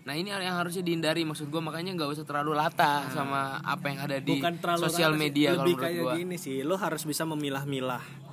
nah 0.00 0.14
ini 0.14 0.30
yang 0.30 0.56
harusnya 0.56 0.80
dihindari 0.80 1.22
maksud 1.24 1.50
gua 1.50 1.60
makanya 1.60 1.92
nggak 1.92 2.08
usah 2.08 2.24
terlalu 2.24 2.54
latah 2.54 3.10
sama 3.10 3.58
apa 3.60 3.84
yang 3.84 3.98
ada 4.00 4.16
di 4.16 4.38
Nah. 4.38 4.78
Sosial 4.78 5.12
media 5.12 5.52
kalau 5.52 5.60
lebih 5.60 5.74
menurut 5.74 5.82
kayak 5.82 6.00
gua 6.00 6.12
gini 6.14 6.36
sih 6.36 6.62
lo 6.62 6.78
harus 6.78 7.02
bisa 7.02 7.26
memilah-milah 7.26 8.29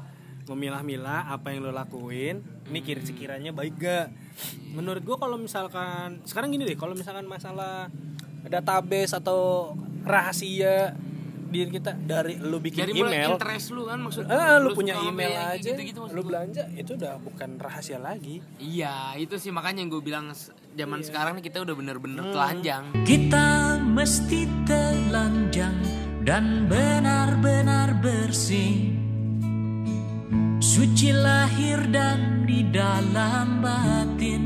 memilah-milah 0.47 1.27
apa 1.27 1.51
yang 1.51 1.61
lo 1.61 1.71
lakuin 1.71 2.39
ini 2.65 2.79
kira 2.79 2.99
sekiranya 2.99 3.51
baik 3.51 3.75
gak. 3.77 4.07
Menurut 4.71 5.03
gua 5.03 5.17
kalau 5.17 5.35
misalkan 5.35 6.23
sekarang 6.23 6.49
gini 6.49 6.63
deh 6.63 6.73
kalau 6.73 6.93
misalkan 6.93 7.25
masalah 7.25 7.91
database 8.43 9.11
atau 9.11 9.71
rahasia 10.01 10.95
diri 11.47 11.71
kita 11.71 11.95
dari 11.95 12.35
lo 12.37 12.59
bikin 12.59 12.83
dari 12.83 12.91
email 12.91 13.39
interest 13.39 13.71
lu 13.71 13.87
kan 13.87 14.03
maksud 14.03 14.27
ah 14.27 14.59
lu 14.59 14.71
lu 14.71 14.75
punya 14.75 14.99
email 14.99 15.31
aja. 15.31 15.63
gitu-gitu 15.63 16.03
maksud 16.03 16.15
lu 16.15 16.23
belanja 16.23 16.67
itu 16.75 16.91
udah 16.93 17.15
bukan 17.19 17.55
rahasia 17.55 17.99
lagi. 17.99 18.43
Iya 18.59 19.15
itu 19.15 19.39
sih 19.39 19.51
makanya 19.51 19.79
yang 19.79 19.91
gue 19.91 20.03
bilang 20.03 20.35
zaman 20.75 20.99
Iya. 20.99 21.07
sekarang 21.07 21.39
nih 21.39 21.45
kita 21.47 21.63
udah 21.63 21.75
bener-bener 21.75 22.23
Hmm. 22.23 22.33
telanjang. 22.35 22.83
Kita 23.03 23.47
mesti 23.79 24.43
telanjang 24.67 25.75
dan 26.27 26.67
benar-benar 26.67 27.95
bersih 28.03 29.06
Suci 30.77 31.09
lahir 31.09 31.89
dan 31.89 32.45
di 32.45 32.61
dalam 32.63 33.59
batin 33.59 34.43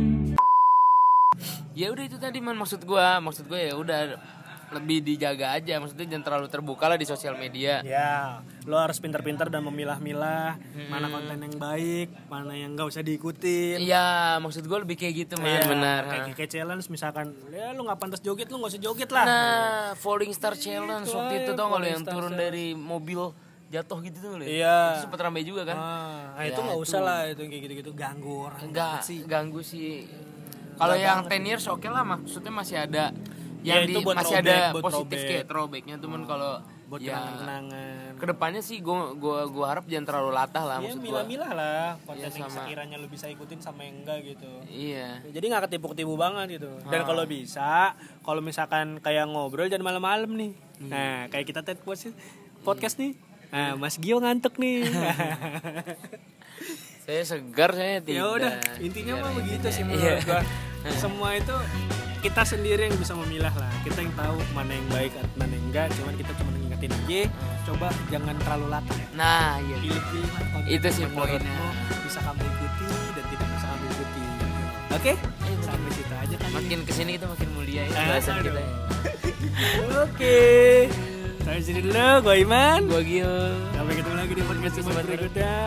ya 1.71 1.87
udah 1.87 2.03
itu 2.03 2.15
tadi 2.15 2.39
man 2.39 2.55
maksud 2.55 2.83
gua 2.83 3.19
maksud 3.19 3.47
gue 3.47 3.59
ya 3.61 3.73
udah 3.73 4.15
lebih 4.71 5.01
dijaga 5.01 5.51
aja 5.53 5.75
maksudnya 5.77 6.07
jangan 6.07 6.23
terlalu 6.25 6.47
terbuka 6.47 6.85
lah 6.85 6.95
di 6.95 7.03
sosial 7.03 7.35
media 7.35 7.79
Ya, 7.81 8.39
lo 8.63 8.75
harus 8.77 8.95
pintar-pintar 8.97 9.47
dan 9.47 9.59
memilah-milah 9.61 10.55
Hmm. 10.71 10.87
mana 10.87 11.07
konten 11.09 11.35
yang 11.37 11.55
baik, 11.57 12.07
mana 12.27 12.53
yang 12.53 12.71
gak 12.73 12.87
usah 12.87 13.01
diikutin. 13.01 13.81
iya 13.81 14.35
maksud 14.37 14.63
gue 14.63 14.79
lebih 14.79 14.95
kayak 14.97 15.13
gitu 15.21 15.33
man 15.35 15.47
Iya, 15.49 15.61
benar 15.65 16.01
Kayak, 16.05 16.23
ha. 16.23 16.33
kayak 16.33 16.49
challenge 16.49 16.85
misalkan, 16.87 17.25
ya 17.49 17.71
lu 17.71 17.83
nggak 17.83 17.99
pantas 17.99 18.19
joget, 18.21 18.47
lu 18.47 18.55
nggak 18.57 18.71
usah 18.71 18.81
joget 18.81 19.09
lah. 19.09 19.25
nah 19.25 19.59
falling 19.95 20.31
star 20.31 20.55
challenge 20.55 21.05
Itu 21.05 21.17
waktu 21.17 21.35
itu 21.41 21.51
tau 21.51 21.67
nggak 21.67 21.75
lo 21.75 21.79
Falling 21.81 21.91
yang 21.93 22.03
turun 22.05 22.15
Challenge. 22.29 22.39
dari 22.41 22.65
mobil 22.71 23.19
jatuh 23.71 23.97
gitu 24.01 24.17
tuh 24.19 24.29
lo 24.33 24.43
Iya. 24.43 24.77
itu 24.93 25.07
sempet 25.07 25.19
ramai 25.21 25.41
juga 25.41 25.63
kan 25.63 25.73
Ah, 25.73 26.35
nah 26.35 26.41
Ya, 26.41 26.51
itu 26.51 26.59
nggak 26.59 26.77
usah 26.77 26.99
itu. 26.99 27.07
lah 27.07 27.19
itu 27.25 27.41
kayak 27.41 27.61
gitu-gitu 27.65 27.91
ganggu 27.93 28.33
orang. 28.45 28.61
enggak 28.61 28.99
sih. 29.01 29.23
ganggu 29.23 29.61
sih 29.61 30.05
kalau 30.75 30.95
yang 30.95 31.23
10 31.23 31.41
years 31.45 31.65
oke 31.65 31.85
lah 31.85 32.03
maksudnya 32.03 32.51
masih 32.51 32.77
ada 32.77 33.15
Ya, 33.61 33.77
yang 33.77 33.85
itu 33.85 33.93
di, 33.93 34.01
buat 34.01 34.17
masih 34.17 34.35
throwback, 34.35 34.57
ada 34.57 34.73
buat 34.73 34.83
positif 34.83 34.97
throwback. 35.13 35.29
kayak 35.29 35.45
throwbacknya 35.45 35.95
tuh 35.95 36.09
men 36.09 36.23
kalau 36.25 36.53
Buat 36.87 36.99
ya 36.99 37.13
kenangan-kenangan. 37.13 38.11
ke 38.17 38.25
depannya 38.27 38.59
sih 38.59 38.77
gue 38.77 38.91
gua 39.15 39.47
gua 39.47 39.65
harap 39.69 39.85
jangan 39.85 40.03
terlalu 40.03 40.31
latah 40.33 40.59
lah 40.61 40.75
Ya 40.75 40.83
maksud 40.83 40.97
gue 40.97 41.05
milah-milah 41.05 41.51
lah 41.53 41.85
konten 42.01 42.19
yang 42.19 42.33
sama. 42.41 42.51
sekiranya 42.57 42.95
lu 42.97 43.07
bisa 43.07 43.25
ikutin 43.27 43.59
sama 43.59 43.81
yang 43.81 44.01
enggak 44.01 44.17
gitu. 44.25 44.51
iya 44.67 45.21
Jadi 45.25 45.45
nggak 45.45 45.63
ketipu-ketipu 45.69 46.13
banget 46.15 46.57
gitu. 46.57 46.73
Ah. 46.75 46.89
Dan 46.89 47.01
kalau 47.05 47.23
bisa, 47.23 47.93
kalau 48.19 48.41
misalkan 48.41 48.97
kayak 48.97 49.23
ngobrol 49.25 49.65
jangan 49.65 49.87
malam-malam 49.87 50.31
nih. 50.33 50.51
Hmm. 50.77 50.89
Nah, 50.89 51.17
kayak 51.29 51.45
kita 51.47 51.61
podcast, 51.77 52.17
podcast 52.59 52.97
nih. 52.97 53.13
Nah, 53.51 53.75
Mas 53.75 53.95
Gio 53.95 54.17
ngantuk 54.17 54.55
nih. 54.57 54.87
saya 57.01 57.21
segar 57.25 57.73
saya 57.73 57.97
tidak 57.99 58.13
ya 58.13 58.25
udah, 58.29 58.53
intinya 58.77 59.13
mah 59.19 59.31
begitu 59.33 59.67
sih 59.67 59.83
Iya. 59.83 60.21
menurut 60.21 60.23
gua. 60.23 60.41
Semua 61.01 61.29
itu 61.33 61.55
kita 62.19 62.41
sendiri 62.41 62.87
yang 62.87 62.95
bisa 62.95 63.11
memilah 63.13 63.51
lah. 63.51 63.69
Kita 63.81 63.99
yang 63.99 64.13
tahu 64.13 64.37
mana 64.51 64.71
yang 64.71 64.87
baik 64.87 65.11
atau 65.13 65.29
mana 65.35 65.51
yang 65.51 65.65
enggak. 65.67 65.87
Cuman 65.93 66.13
kita 66.15 66.31
cuma 66.33 66.49
ngingetin 66.53 66.91
aja. 66.95 67.21
Coba 67.61 67.87
jangan 68.07 68.35
terlalu 68.37 68.67
latah 68.69 68.95
ya. 68.95 69.07
nah 69.11 69.59
iya 69.59 69.75
Pilih-pilih 69.77 70.31
Itu 70.71 70.87
sih 70.89 71.05
poinnya. 71.07 71.67
Bisa 72.01 72.19
kamu 72.21 72.41
ikuti 72.41 72.85
dan 73.11 73.25
tidak 73.27 73.47
bisa 73.49 73.65
kamu 73.67 73.85
ikuti. 73.87 74.21
Oke? 74.91 75.13
Sampai 75.61 75.91
situ 75.91 76.13
aja 76.13 76.35
kan. 76.37 76.49
makin 76.51 76.79
ke 76.81 76.91
sini 76.91 77.09
kita 77.15 77.25
makin 77.25 77.49
mulia 77.51 77.81
itu 77.83 77.95
Ah, 77.95 78.05
bahasan 78.07 78.33
aduh. 78.37 78.45
kita 78.47 78.59
ya. 78.59 78.71
Oke. 80.03 80.39
Sampai 81.41 81.61
sini 81.65 81.81
dulu, 81.81 82.21
gue 82.21 82.35
Iman. 82.45 82.85
gua 82.85 83.01
Gio 83.01 83.37
Sampai 83.73 83.93
ketemu 83.97 84.15
lagi 84.15 84.33
di 84.37 84.43
podcast 84.45 84.75
Jumat 84.77 85.03
berikutnya. 85.09 85.57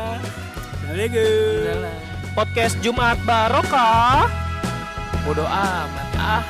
Assalamualaikum. 0.71 1.83
Podcast 2.35 2.75
Jumat 2.79 3.19
Barokah. 3.27 4.31
bodoh 5.25 5.49
amat 5.49 6.09
ah 6.21 6.45